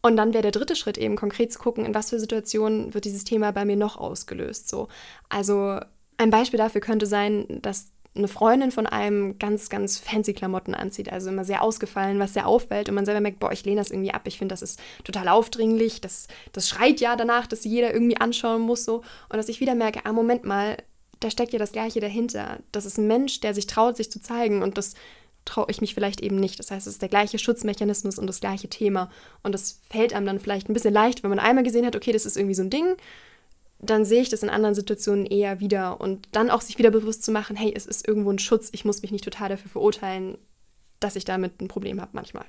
Und 0.00 0.16
dann 0.16 0.32
wäre 0.32 0.42
der 0.42 0.52
dritte 0.52 0.76
Schritt 0.76 0.96
eben 0.96 1.16
konkret 1.16 1.52
zu 1.52 1.58
gucken, 1.58 1.84
in 1.84 1.94
was 1.94 2.10
für 2.10 2.20
Situationen 2.20 2.94
wird 2.94 3.04
dieses 3.04 3.24
Thema 3.24 3.50
bei 3.52 3.64
mir 3.64 3.76
noch 3.76 3.96
ausgelöst. 3.96 4.68
So. 4.68 4.88
Also 5.28 5.80
ein 6.18 6.30
Beispiel 6.30 6.58
dafür 6.58 6.80
könnte 6.80 7.06
sein, 7.06 7.46
dass 7.62 7.88
eine 8.14 8.28
Freundin 8.28 8.70
von 8.70 8.86
einem 8.86 9.38
ganz, 9.38 9.68
ganz 9.68 9.98
fancy 9.98 10.34
Klamotten 10.34 10.74
anzieht, 10.74 11.12
also 11.12 11.30
immer 11.30 11.44
sehr 11.44 11.62
ausgefallen, 11.62 12.18
was 12.18 12.34
sehr 12.34 12.46
auffällt 12.46 12.88
und 12.88 12.94
man 12.94 13.04
selber 13.04 13.20
merkt, 13.20 13.38
boah, 13.38 13.52
ich 13.52 13.64
lehne 13.64 13.80
das 13.80 13.90
irgendwie 13.90 14.12
ab, 14.12 14.22
ich 14.24 14.38
finde, 14.38 14.52
das 14.52 14.62
ist 14.62 14.80
total 15.04 15.28
aufdringlich, 15.28 16.00
das, 16.00 16.26
das 16.52 16.68
schreit 16.68 17.00
ja 17.00 17.16
danach, 17.16 17.46
dass 17.46 17.64
jeder 17.64 17.92
irgendwie 17.92 18.16
anschauen 18.16 18.62
muss 18.62 18.84
so 18.84 19.02
und 19.28 19.36
dass 19.36 19.48
ich 19.48 19.60
wieder 19.60 19.74
merke, 19.74 20.00
ah, 20.04 20.12
Moment 20.12 20.44
mal, 20.44 20.76
da 21.20 21.30
steckt 21.30 21.52
ja 21.52 21.58
das 21.58 21.72
Gleiche 21.72 22.00
dahinter. 22.00 22.58
Das 22.70 22.86
ist 22.86 22.98
ein 22.98 23.06
Mensch, 23.06 23.40
der 23.40 23.54
sich 23.54 23.66
traut, 23.66 23.96
sich 23.96 24.10
zu 24.10 24.20
zeigen 24.20 24.62
und 24.62 24.78
das 24.78 24.94
traue 25.44 25.66
ich 25.68 25.80
mich 25.80 25.94
vielleicht 25.94 26.20
eben 26.20 26.36
nicht. 26.36 26.58
Das 26.58 26.70
heißt, 26.70 26.86
es 26.86 26.94
ist 26.94 27.02
der 27.02 27.08
gleiche 27.08 27.38
Schutzmechanismus 27.38 28.18
und 28.18 28.26
das 28.26 28.40
gleiche 28.40 28.68
Thema. 28.68 29.10
Und 29.42 29.52
das 29.52 29.80
fällt 29.90 30.12
einem 30.12 30.26
dann 30.26 30.40
vielleicht 30.40 30.68
ein 30.68 30.74
bisschen 30.74 30.94
leicht, 30.94 31.22
wenn 31.22 31.30
man 31.30 31.38
einmal 31.38 31.64
gesehen 31.64 31.86
hat, 31.86 31.96
okay, 31.96 32.12
das 32.12 32.26
ist 32.26 32.36
irgendwie 32.36 32.54
so 32.54 32.62
ein 32.62 32.70
Ding, 32.70 32.96
dann 33.80 34.04
sehe 34.04 34.22
ich 34.22 34.28
das 34.28 34.42
in 34.42 34.50
anderen 34.50 34.74
Situationen 34.74 35.26
eher 35.26 35.60
wieder. 35.60 36.00
Und 36.00 36.28
dann 36.32 36.50
auch 36.50 36.60
sich 36.60 36.78
wieder 36.78 36.90
bewusst 36.90 37.22
zu 37.22 37.32
machen, 37.32 37.56
hey, 37.56 37.72
es 37.74 37.86
ist 37.86 38.06
irgendwo 38.06 38.30
ein 38.30 38.38
Schutz, 38.38 38.68
ich 38.72 38.84
muss 38.84 39.02
mich 39.02 39.12
nicht 39.12 39.24
total 39.24 39.48
dafür 39.48 39.70
verurteilen, 39.70 40.38
dass 41.00 41.16
ich 41.16 41.24
damit 41.24 41.60
ein 41.60 41.68
Problem 41.68 42.00
habe 42.00 42.10
manchmal. 42.14 42.44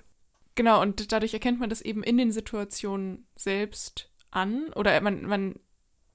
Genau, 0.55 0.81
und 0.81 1.11
dadurch 1.11 1.33
erkennt 1.33 1.59
man 1.59 1.69
das 1.69 1.81
eben 1.81 2.03
in 2.03 2.17
den 2.17 2.31
Situationen 2.31 3.27
selbst 3.35 4.09
an 4.31 4.73
oder 4.75 4.99
man, 5.01 5.23
man 5.23 5.55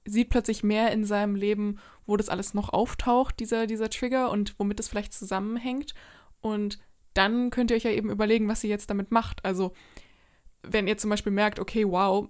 sieht 0.05 0.29
plötzlich 0.29 0.63
mehr 0.63 0.91
in 0.91 1.03
seinem 1.03 1.35
Leben, 1.35 1.79
wo 2.05 2.15
das 2.15 2.29
alles 2.29 2.53
noch 2.53 2.69
auftaucht, 2.69 3.39
dieser, 3.39 3.65
dieser 3.65 3.89
Trigger 3.89 4.29
und 4.29 4.53
womit 4.59 4.79
es 4.79 4.87
vielleicht 4.87 5.13
zusammenhängt. 5.13 5.93
Und 6.41 6.79
dann 7.13 7.49
könnt 7.49 7.71
ihr 7.71 7.77
euch 7.77 7.83
ja 7.83 7.91
eben 7.91 8.09
überlegen, 8.09 8.47
was 8.47 8.63
ihr 8.63 8.69
jetzt 8.69 8.89
damit 8.89 9.11
macht. 9.11 9.43
Also, 9.45 9.73
wenn 10.61 10.87
ihr 10.87 10.97
zum 10.97 11.09
Beispiel 11.09 11.31
merkt, 11.31 11.59
okay, 11.59 11.87
wow, 11.87 12.27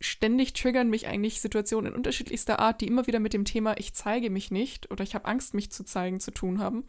ständig 0.00 0.52
triggern 0.52 0.90
mich 0.90 1.06
eigentlich 1.06 1.40
Situationen 1.40 1.92
in 1.92 1.96
unterschiedlichster 1.96 2.58
Art, 2.58 2.80
die 2.80 2.86
immer 2.86 3.06
wieder 3.06 3.20
mit 3.20 3.32
dem 3.32 3.44
Thema 3.44 3.78
ich 3.78 3.94
zeige 3.94 4.30
mich 4.30 4.50
nicht 4.50 4.90
oder 4.90 5.02
ich 5.02 5.14
habe 5.14 5.26
Angst, 5.26 5.54
mich 5.54 5.72
zu 5.72 5.84
zeigen, 5.84 6.20
zu 6.20 6.30
tun 6.30 6.58
haben, 6.58 6.84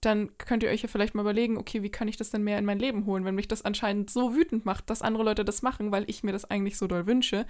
dann 0.00 0.36
könnt 0.36 0.62
ihr 0.62 0.70
euch 0.70 0.82
ja 0.82 0.88
vielleicht 0.88 1.14
mal 1.14 1.22
überlegen, 1.22 1.56
okay, 1.56 1.82
wie 1.82 1.90
kann 1.90 2.08
ich 2.08 2.16
das 2.16 2.30
denn 2.30 2.42
mehr 2.42 2.58
in 2.58 2.64
mein 2.64 2.78
Leben 2.78 3.06
holen, 3.06 3.24
wenn 3.24 3.36
mich 3.36 3.48
das 3.48 3.64
anscheinend 3.64 4.10
so 4.10 4.34
wütend 4.34 4.64
macht, 4.64 4.90
dass 4.90 5.00
andere 5.00 5.22
Leute 5.22 5.44
das 5.44 5.62
machen, 5.62 5.92
weil 5.92 6.04
ich 6.08 6.24
mir 6.24 6.32
das 6.32 6.44
eigentlich 6.44 6.76
so 6.76 6.86
doll 6.86 7.06
wünsche. 7.06 7.46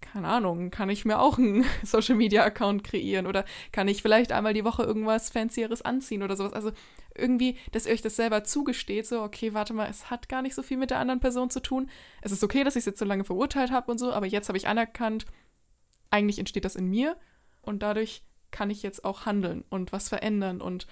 Keine 0.00 0.28
Ahnung, 0.28 0.70
kann 0.70 0.90
ich 0.90 1.04
mir 1.04 1.18
auch 1.18 1.38
einen 1.38 1.64
Social 1.82 2.14
Media 2.14 2.44
Account 2.44 2.84
kreieren 2.84 3.26
oder 3.26 3.44
kann 3.72 3.88
ich 3.88 4.02
vielleicht 4.02 4.32
einmal 4.32 4.54
die 4.54 4.64
Woche 4.64 4.82
irgendwas 4.82 5.30
Fancieres 5.30 5.82
anziehen 5.82 6.22
oder 6.22 6.36
sowas. 6.36 6.52
Also 6.52 6.72
irgendwie, 7.14 7.56
dass 7.72 7.86
ihr 7.86 7.92
euch 7.92 8.02
das 8.02 8.16
selber 8.16 8.44
zugesteht, 8.44 9.06
so, 9.06 9.22
okay, 9.22 9.54
warte 9.54 9.74
mal, 9.74 9.88
es 9.90 10.10
hat 10.10 10.28
gar 10.28 10.42
nicht 10.42 10.54
so 10.54 10.62
viel 10.62 10.76
mit 10.76 10.90
der 10.90 10.98
anderen 10.98 11.20
Person 11.20 11.50
zu 11.50 11.60
tun. 11.60 11.90
Es 12.22 12.32
ist 12.32 12.44
okay, 12.44 12.64
dass 12.64 12.76
ich 12.76 12.80
es 12.80 12.86
jetzt 12.86 12.98
so 12.98 13.04
lange 13.04 13.24
verurteilt 13.24 13.70
habe 13.70 13.90
und 13.90 13.98
so, 13.98 14.12
aber 14.12 14.26
jetzt 14.26 14.48
habe 14.48 14.58
ich 14.58 14.68
anerkannt, 14.68 15.26
eigentlich 16.10 16.38
entsteht 16.38 16.64
das 16.64 16.76
in 16.76 16.88
mir 16.88 17.16
und 17.60 17.82
dadurch 17.82 18.22
kann 18.50 18.70
ich 18.70 18.82
jetzt 18.82 19.04
auch 19.04 19.26
handeln 19.26 19.64
und 19.68 19.92
was 19.92 20.08
verändern 20.08 20.60
und 20.60 20.86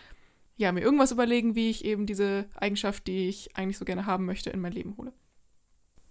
ja, 0.57 0.73
mir 0.73 0.81
irgendwas 0.81 1.13
überlegen, 1.13 1.55
wie 1.55 1.71
ich 1.71 1.85
eben 1.85 2.07
diese 2.07 2.49
Eigenschaft, 2.55 3.07
die 3.07 3.29
ich 3.29 3.57
eigentlich 3.57 3.79
so 3.79 3.85
gerne 3.85 4.07
haben 4.07 4.25
möchte, 4.25 4.51
in 4.51 4.61
mein 4.61 4.73
Leben 4.73 4.97
hole. 4.97 5.13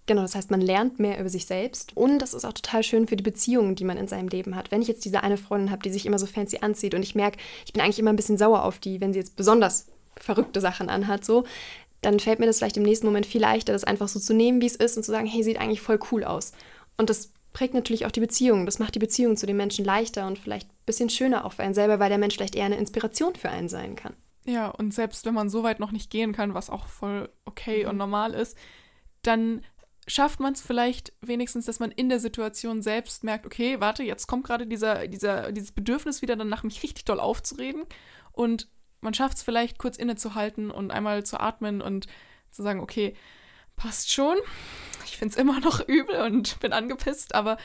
Genau, 0.08 0.22
das 0.22 0.36
heißt, 0.36 0.52
man 0.52 0.62
lernt 0.62 1.00
mehr 1.00 1.20
über 1.20 1.30
sich 1.30 1.48
selbst 1.48 1.98
und 1.98 2.20
das 2.20 2.36
ist 2.36 2.46
auch 2.46 2.54
total 2.54 2.84
schön 2.84 3.08
für 3.08 3.16
die 3.16 3.24
Beziehungen, 3.24 3.76
die 3.76 3.86
man 3.86 3.98
in 3.98 4.08
seinem 4.08 4.28
Leben 4.28 4.56
hat. 4.56 4.70
Wenn 4.70 4.82
ich 4.82 4.88
jetzt 4.88 5.04
diese 5.04 5.24
eine 5.24 5.38
Freundin 5.38 5.72
habe, 5.72 5.82
die 5.82 5.90
sich 5.90 6.06
immer 6.06 6.20
so 6.20 6.28
fancy 6.28 6.60
anzieht 6.62 6.94
und 6.94 7.02
ich 7.02 7.16
merke, 7.16 7.40
ich 7.66 7.74
bin 7.74 7.82
eigentlich 7.82 7.98
immer 7.98 8.12
ein 8.12 8.16
bisschen 8.16 8.38
sauer 8.38 8.64
auf 8.64 8.78
die, 8.78 9.02
wenn 9.02 9.14
sie 9.14 9.20
jetzt 9.20 9.36
besonders 9.36 9.88
verrückte 10.16 10.62
Sachen 10.62 10.90
anhat, 10.90 11.26
so, 11.26 11.44
dann 12.02 12.20
fällt 12.20 12.40
mir 12.40 12.46
das 12.46 12.60
vielleicht 12.60 12.78
im 12.78 12.84
nächsten 12.84 13.08
Moment 13.08 13.26
viel 13.26 13.42
leichter, 13.42 13.74
das 13.74 13.84
einfach 13.84 14.08
so 14.08 14.20
zu 14.20 14.34
nehmen, 14.34 14.62
wie 14.62 14.68
es 14.68 14.76
ist 14.76 14.96
und 14.96 15.04
zu 15.04 15.12
sagen, 15.12 15.26
hey, 15.26 15.42
sieht 15.42 15.60
eigentlich 15.60 15.82
voll 15.82 16.00
cool 16.12 16.24
aus. 16.24 16.52
Und 16.98 17.10
das 17.10 17.32
prägt 17.52 17.74
natürlich 17.74 18.06
auch 18.06 18.12
die 18.12 18.20
Beziehung. 18.20 18.68
Das 18.68 18.78
macht 18.78 18.94
die 18.94 19.00
Beziehung 19.00 19.38
zu 19.38 19.48
den 19.48 19.58
Menschen 19.58 19.86
leichter 19.86 20.28
und 20.28 20.38
vielleicht 20.38 20.70
ein 20.70 20.86
bisschen 20.86 21.10
schöner 21.10 21.46
auch 21.46 21.54
für 21.54 21.64
einen 21.64 21.74
selber, 21.74 22.00
weil 22.00 22.10
der 22.10 22.20
Mensch 22.20 22.36
vielleicht 22.36 22.56
eher 22.56 22.66
eine 22.66 22.78
Inspiration 22.78 23.34
für 23.36 23.50
einen 23.50 23.70
sein 23.70 23.96
kann. 23.96 24.14
Ja, 24.46 24.68
und 24.68 24.94
selbst 24.94 25.26
wenn 25.26 25.34
man 25.34 25.50
so 25.50 25.64
weit 25.64 25.80
noch 25.80 25.92
nicht 25.92 26.12
gehen 26.12 26.32
kann, 26.32 26.54
was 26.54 26.70
auch 26.70 26.86
voll 26.86 27.30
okay 27.46 27.84
mhm. 27.84 27.90
und 27.90 27.98
normal 27.98 28.34
ist, 28.36 28.56
dann 29.24 29.62
schafft 30.08 30.40
man 30.40 30.54
es 30.54 30.62
vielleicht 30.62 31.14
wenigstens, 31.22 31.66
dass 31.66 31.80
man 31.80 31.92
in 31.92 32.10
der 32.10 32.20
Situation 32.20 32.82
selbst 32.82 33.24
merkt, 33.24 33.46
okay, 33.46 33.80
warte, 33.80 34.04
jetzt 34.04 34.28
kommt 34.28 34.46
gerade 34.46 34.68
dieser, 34.68 35.08
dieser, 35.08 35.52
dieses 35.52 35.72
Bedürfnis 35.72 36.22
wieder 36.22 36.36
danach, 36.36 36.64
mich 36.64 36.84
richtig 36.84 37.06
doll 37.06 37.20
aufzureden. 37.20 37.84
Und 38.32 38.68
man 39.02 39.14
schafft 39.14 39.38
es 39.38 39.44
vielleicht 39.44 39.80
kurz 39.80 39.98
innezuhalten 39.98 40.70
und 40.72 40.92
einmal 40.92 41.26
zu 41.26 41.40
atmen 41.40 41.82
und 41.82 42.08
zu 42.52 42.62
sagen, 42.62 42.80
okay, 42.80 43.16
passt 43.76 44.12
schon. 44.12 44.38
Ich 45.06 45.18
finde 45.18 45.34
es 45.34 45.40
immer 45.40 45.60
noch 45.60 45.80
übel 45.88 46.22
und 46.22 46.60
bin 46.60 46.74
angepisst, 46.74 47.34
aber 47.34 47.58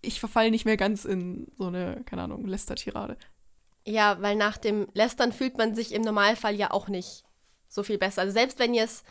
ich 0.00 0.20
verfalle 0.20 0.50
nicht 0.50 0.64
mehr 0.64 0.76
ganz 0.76 1.04
in 1.04 1.52
so 1.58 1.66
eine, 1.66 2.02
keine 2.04 2.22
Ahnung, 2.22 2.46
Lästertirade. 2.46 3.16
Ja, 3.86 4.20
weil 4.20 4.36
nach 4.36 4.58
dem 4.58 4.88
Lästern 4.94 5.32
fühlt 5.32 5.58
man 5.58 5.74
sich 5.74 5.92
im 5.92 6.02
Normalfall 6.02 6.54
ja 6.54 6.70
auch 6.70 6.88
nicht 6.88 7.24
so 7.68 7.82
viel 7.82 7.98
besser. 7.98 8.22
Also 8.22 8.32
selbst 8.32 8.58
wenn 8.58 8.74
ihr 8.74 8.84
es 8.84 9.04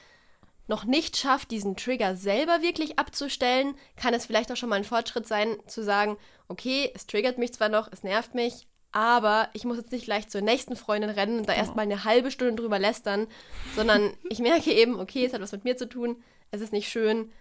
noch 0.68 0.86
nicht 0.86 1.18
schafft, 1.18 1.52
diesen 1.52 1.76
Trigger 1.76 2.16
selber 2.16 2.62
wirklich 2.62 2.98
abzustellen, 3.00 3.76
kann 3.96 4.14
es 4.14 4.26
vielleicht 4.26 4.52
auch 4.52 4.56
schon 4.56 4.70
mal 4.70 4.78
ein 4.78 4.84
Fortschritt 4.84 5.28
sein, 5.28 5.58
zu 5.68 5.84
sagen, 5.84 6.18
okay, 6.48 6.92
es 6.96 7.08
triggert 7.08 7.38
mich 7.38 7.54
zwar 7.54 7.70
noch, 7.70 7.90
es 7.92 8.04
nervt 8.04 8.36
mich, 8.36 8.68
aber 8.92 9.50
ich 9.54 9.66
muss 9.66 9.78
jetzt 9.78 9.92
nicht 9.92 10.06
gleich 10.06 10.28
zur 10.30 10.42
nächsten 10.42 10.76
Freundin 10.76 11.10
rennen 11.10 11.40
und 11.40 11.48
da 11.48 11.54
genau. 11.54 11.66
erstmal 11.66 11.86
eine 11.86 12.04
halbe 12.04 12.32
Stunde 12.32 12.56
drüber 12.56 12.80
lästern, 12.80 13.28
sondern 13.76 14.14
ich 14.30 14.40
merke 14.40 14.72
eben, 14.72 15.00
okay, 15.00 15.26
es 15.26 15.34
hat 15.34 15.42
was 15.42 15.52
mit 15.52 15.64
mir 15.64 15.78
zu 15.78 15.88
tun, 15.88 16.22
es 16.52 16.62
ist 16.62 16.74
nicht 16.74 16.90
schön, 16.90 17.32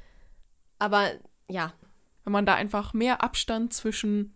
aber 0.78 1.10
ja. 1.48 1.72
Wenn 2.24 2.32
man 2.32 2.46
da 2.46 2.54
einfach 2.54 2.94
mehr 2.94 3.22
Abstand 3.22 3.72
zwischen 3.72 4.34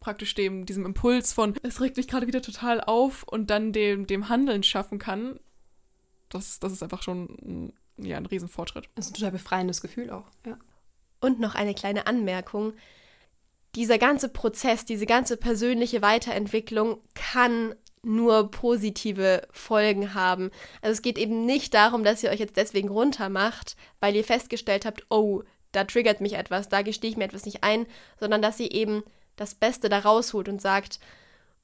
praktisch 0.00 0.34
dem, 0.34 0.66
diesem 0.66 0.84
Impuls 0.84 1.32
von, 1.32 1.54
es 1.62 1.80
regt 1.80 1.96
mich 1.96 2.08
gerade 2.08 2.26
wieder 2.26 2.42
total 2.42 2.80
auf 2.80 3.22
und 3.22 3.50
dann 3.50 3.72
dem, 3.72 4.06
dem 4.06 4.28
Handeln 4.28 4.62
schaffen 4.62 4.98
kann, 4.98 5.38
das, 6.28 6.58
das 6.58 6.72
ist 6.72 6.82
einfach 6.82 7.02
schon 7.02 7.72
ja, 7.96 8.16
ein 8.16 8.26
Riesenfortschritt. 8.26 8.88
Das 8.94 9.06
ist 9.06 9.12
ein 9.12 9.14
total 9.14 9.32
befreiendes 9.32 9.80
Gefühl 9.80 10.10
auch, 10.10 10.26
ja. 10.46 10.58
Und 11.20 11.38
noch 11.38 11.54
eine 11.54 11.74
kleine 11.74 12.06
Anmerkung. 12.06 12.72
Dieser 13.74 13.98
ganze 13.98 14.28
Prozess, 14.28 14.84
diese 14.84 15.06
ganze 15.06 15.36
persönliche 15.36 16.02
Weiterentwicklung 16.02 17.00
kann 17.14 17.74
nur 18.02 18.50
positive 18.50 19.46
Folgen 19.52 20.14
haben. 20.14 20.50
Also 20.80 20.92
es 20.92 21.02
geht 21.02 21.18
eben 21.18 21.46
nicht 21.46 21.74
darum, 21.74 22.02
dass 22.02 22.22
ihr 22.22 22.30
euch 22.30 22.40
jetzt 22.40 22.56
deswegen 22.56 22.88
runtermacht, 22.88 23.76
weil 24.00 24.16
ihr 24.16 24.24
festgestellt 24.24 24.84
habt, 24.84 25.06
oh, 25.08 25.44
da 25.70 25.84
triggert 25.84 26.20
mich 26.20 26.34
etwas, 26.34 26.68
da 26.68 26.82
gestehe 26.82 27.10
ich 27.10 27.16
mir 27.16 27.24
etwas 27.24 27.46
nicht 27.46 27.62
ein, 27.62 27.86
sondern 28.18 28.42
dass 28.42 28.60
ihr 28.60 28.72
eben 28.72 29.04
das 29.36 29.54
Beste 29.54 29.88
da 29.88 30.00
rausholt 30.00 30.48
und 30.48 30.60
sagt, 30.60 30.98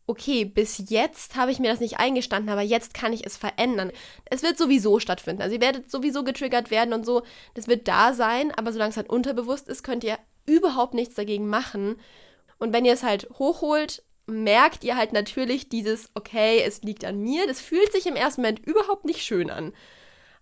okay, 0.08 0.46
bis 0.46 0.82
jetzt 0.88 1.36
habe 1.36 1.52
ich 1.52 1.60
mir 1.60 1.70
das 1.70 1.80
nicht 1.80 2.00
eingestanden, 2.00 2.50
aber 2.50 2.62
jetzt 2.62 2.94
kann 2.94 3.12
ich 3.12 3.24
es 3.24 3.36
verändern. 3.36 3.92
Es 4.24 4.42
wird 4.42 4.56
sowieso 4.56 4.98
stattfinden. 4.98 5.42
Also 5.42 5.54
ihr 5.54 5.60
werdet 5.60 5.90
sowieso 5.90 6.24
getriggert 6.24 6.70
werden 6.70 6.94
und 6.94 7.04
so. 7.04 7.22
Das 7.54 7.68
wird 7.68 7.86
da 7.86 8.14
sein, 8.14 8.50
aber 8.52 8.72
solange 8.72 8.90
es 8.90 8.96
halt 8.96 9.10
unterbewusst 9.10 9.68
ist, 9.68 9.82
könnt 9.84 10.02
ihr 10.04 10.18
überhaupt 10.46 10.94
nichts 10.94 11.14
dagegen 11.14 11.46
machen. 11.46 11.96
Und 12.58 12.72
wenn 12.72 12.86
ihr 12.86 12.94
es 12.94 13.02
halt 13.02 13.28
hochholt, 13.38 14.02
merkt 14.26 14.82
ihr 14.82 14.96
halt 14.96 15.12
natürlich 15.12 15.68
dieses, 15.68 16.10
okay, 16.14 16.62
es 16.66 16.82
liegt 16.82 17.04
an 17.04 17.20
mir. 17.20 17.46
Das 17.46 17.60
fühlt 17.60 17.92
sich 17.92 18.06
im 18.06 18.16
ersten 18.16 18.40
Moment 18.40 18.66
überhaupt 18.66 19.04
nicht 19.04 19.20
schön 19.22 19.50
an 19.50 19.72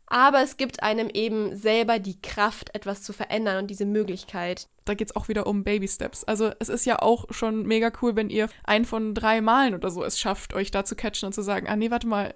aber 0.07 0.43
es 0.43 0.57
gibt 0.57 0.83
einem 0.83 1.09
eben 1.09 1.57
selber 1.57 1.99
die 1.99 2.21
Kraft, 2.21 2.75
etwas 2.75 3.03
zu 3.03 3.13
verändern 3.13 3.59
und 3.59 3.67
diese 3.69 3.87
Möglichkeit. 3.87 4.69
Da 4.85 4.95
geht 4.95 5.09
es 5.09 5.17
auch 5.17 5.29
wieder 5.29 5.47
um 5.47 5.65
Baby 5.65 5.89
Steps. 5.89 6.23
Also 6.25 6.53
es 6.61 6.69
ist 6.69 6.87
ja 6.87 7.01
auch 7.03 7.27
schon 7.31 7.67
mega 7.67 7.91
cool, 8.01 8.15
wenn 8.15 8.31
ihr 8.31 8.49
ein 8.65 8.85
von 8.85 9.15
drei 9.15 9.41
Malen 9.41 9.75
oder 9.75 9.91
so 9.91 10.05
es 10.05 10.21
schafft, 10.21 10.55
euch 10.55 10.71
da 10.71 10.85
zu 10.85 10.95
catchen 10.95 11.27
und 11.27 11.33
zu 11.33 11.43
sagen, 11.43 11.67
ah 11.69 11.77
nee, 11.77 11.91
warte 11.91 12.07
mal, 12.07 12.35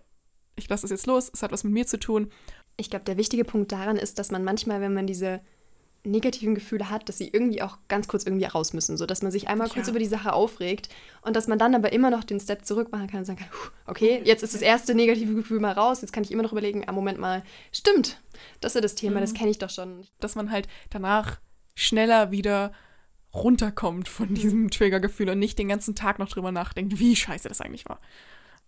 ich 0.56 0.68
lasse 0.68 0.86
es 0.86 0.90
jetzt 0.90 1.06
los, 1.06 1.30
es 1.32 1.42
hat 1.42 1.52
was 1.52 1.64
mit 1.64 1.72
mir 1.72 1.86
zu 1.86 1.98
tun. 1.98 2.30
Ich 2.76 2.90
glaube, 2.90 3.04
der 3.04 3.16
wichtige 3.16 3.44
Punkt 3.44 3.70
daran 3.72 3.96
ist, 3.96 4.18
dass 4.18 4.30
man 4.30 4.42
manchmal, 4.42 4.80
wenn 4.80 4.94
man 4.94 5.06
diese 5.06 5.40
negativen 6.02 6.54
Gefühle 6.54 6.88
hat, 6.88 7.08
dass 7.08 7.18
sie 7.18 7.28
irgendwie 7.28 7.60
auch 7.62 7.78
ganz 7.88 8.08
kurz 8.08 8.24
irgendwie 8.24 8.46
raus 8.46 8.72
müssen, 8.72 8.96
so 8.96 9.04
dass 9.04 9.22
man 9.22 9.30
sich 9.30 9.48
einmal 9.48 9.68
ja. 9.68 9.74
kurz 9.74 9.88
über 9.88 9.98
die 9.98 10.06
Sache 10.06 10.32
aufregt 10.32 10.88
und 11.22 11.36
dass 11.36 11.46
man 11.46 11.58
dann 11.58 11.74
aber 11.74 11.92
immer 11.92 12.10
noch 12.10 12.24
den 12.24 12.40
Step 12.40 12.64
zurück 12.64 12.90
machen 12.90 13.06
kann 13.06 13.20
und 13.20 13.24
sagen 13.26 13.38
kann, 13.38 13.48
okay, 13.86 14.22
jetzt 14.24 14.42
ist 14.42 14.54
das 14.54 14.62
erste 14.62 14.94
negative 14.94 15.34
Gefühl 15.34 15.60
mal 15.60 15.72
raus, 15.72 16.00
jetzt 16.00 16.12
kann 16.12 16.24
ich 16.24 16.30
immer 16.30 16.42
noch 16.42 16.52
überlegen, 16.52 16.84
ah, 16.86 16.92
Moment 16.92 17.18
mal, 17.18 17.42
stimmt, 17.70 18.20
das 18.60 18.74
ist 18.74 18.84
das 18.84 18.94
Thema, 18.94 19.16
mhm. 19.16 19.20
das 19.20 19.34
kenne 19.34 19.50
ich 19.50 19.58
doch 19.58 19.70
schon. 19.70 20.06
Dass 20.20 20.36
man 20.36 20.50
halt 20.50 20.68
danach 20.88 21.38
schneller 21.74 22.30
wieder 22.30 22.72
runterkommt 23.34 24.08
von 24.08 24.34
diesem 24.34 24.70
Triggergefühl 24.70 25.28
und 25.28 25.38
nicht 25.38 25.58
den 25.58 25.68
ganzen 25.68 25.94
Tag 25.94 26.18
noch 26.18 26.28
drüber 26.28 26.50
nachdenkt, 26.50 26.98
wie 26.98 27.14
scheiße 27.14 27.48
das 27.48 27.60
eigentlich 27.60 27.88
war. 27.88 28.00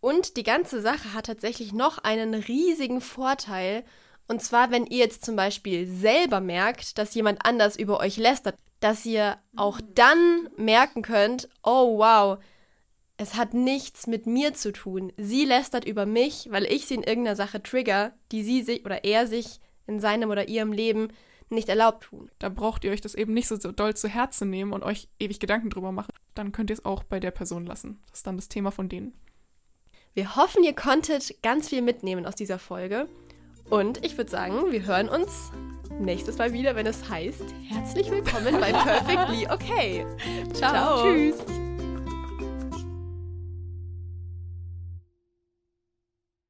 Und 0.00 0.36
die 0.36 0.42
ganze 0.42 0.82
Sache 0.82 1.14
hat 1.14 1.26
tatsächlich 1.26 1.72
noch 1.72 1.98
einen 1.98 2.34
riesigen 2.34 3.00
Vorteil, 3.00 3.84
und 4.28 4.42
zwar, 4.42 4.70
wenn 4.70 4.86
ihr 4.86 4.98
jetzt 4.98 5.24
zum 5.24 5.36
Beispiel 5.36 5.86
selber 5.86 6.40
merkt, 6.40 6.98
dass 6.98 7.14
jemand 7.14 7.44
anders 7.44 7.76
über 7.76 8.00
euch 8.00 8.16
lästert, 8.16 8.56
dass 8.80 9.06
ihr 9.06 9.38
auch 9.56 9.80
dann 9.94 10.48
merken 10.56 11.02
könnt, 11.02 11.48
oh 11.62 11.98
wow, 11.98 12.38
es 13.16 13.34
hat 13.34 13.54
nichts 13.54 14.06
mit 14.06 14.26
mir 14.26 14.54
zu 14.54 14.72
tun. 14.72 15.12
Sie 15.16 15.44
lästert 15.44 15.84
über 15.84 16.06
mich, 16.06 16.48
weil 16.50 16.64
ich 16.64 16.86
sie 16.86 16.94
in 16.94 17.02
irgendeiner 17.02 17.36
Sache 17.36 17.62
trigger, 17.62 18.12
die 18.32 18.42
sie 18.42 18.62
sich 18.62 18.84
oder 18.84 19.04
er 19.04 19.26
sich 19.26 19.60
in 19.86 20.00
seinem 20.00 20.30
oder 20.30 20.48
ihrem 20.48 20.72
Leben 20.72 21.08
nicht 21.50 21.68
erlaubt 21.68 22.04
tun. 22.04 22.30
Da 22.38 22.48
braucht 22.48 22.82
ihr 22.82 22.90
euch 22.90 23.00
das 23.00 23.14
eben 23.14 23.34
nicht 23.34 23.46
so 23.46 23.56
doll 23.56 23.94
zu 23.94 24.08
Herzen 24.08 24.50
nehmen 24.50 24.72
und 24.72 24.82
euch 24.82 25.08
ewig 25.20 25.38
Gedanken 25.38 25.70
drüber 25.70 25.92
machen. 25.92 26.12
Dann 26.34 26.50
könnt 26.50 26.70
ihr 26.70 26.74
es 26.74 26.84
auch 26.84 27.04
bei 27.04 27.20
der 27.20 27.30
Person 27.30 27.66
lassen. 27.66 28.00
Das 28.10 28.20
ist 28.20 28.26
dann 28.26 28.36
das 28.36 28.48
Thema 28.48 28.70
von 28.70 28.88
denen. 28.88 29.12
Wir 30.14 30.36
hoffen, 30.36 30.64
ihr 30.64 30.74
konntet 30.74 31.42
ganz 31.42 31.68
viel 31.68 31.82
mitnehmen 31.82 32.26
aus 32.26 32.34
dieser 32.34 32.58
Folge. 32.58 33.08
Und 33.70 34.04
ich 34.04 34.16
würde 34.16 34.30
sagen, 34.30 34.70
wir 34.70 34.84
hören 34.84 35.08
uns 35.08 35.50
nächstes 35.98 36.38
Mal 36.38 36.52
wieder, 36.52 36.74
wenn 36.76 36.86
es 36.86 37.08
heißt, 37.08 37.44
herzlich 37.68 38.10
willkommen 38.10 38.60
bei 38.60 38.72
Perfectly 38.72 39.46
Okay. 39.50 40.06
Ciao. 40.52 40.72
Ciao. 40.72 41.02
Tschüss. 41.04 41.61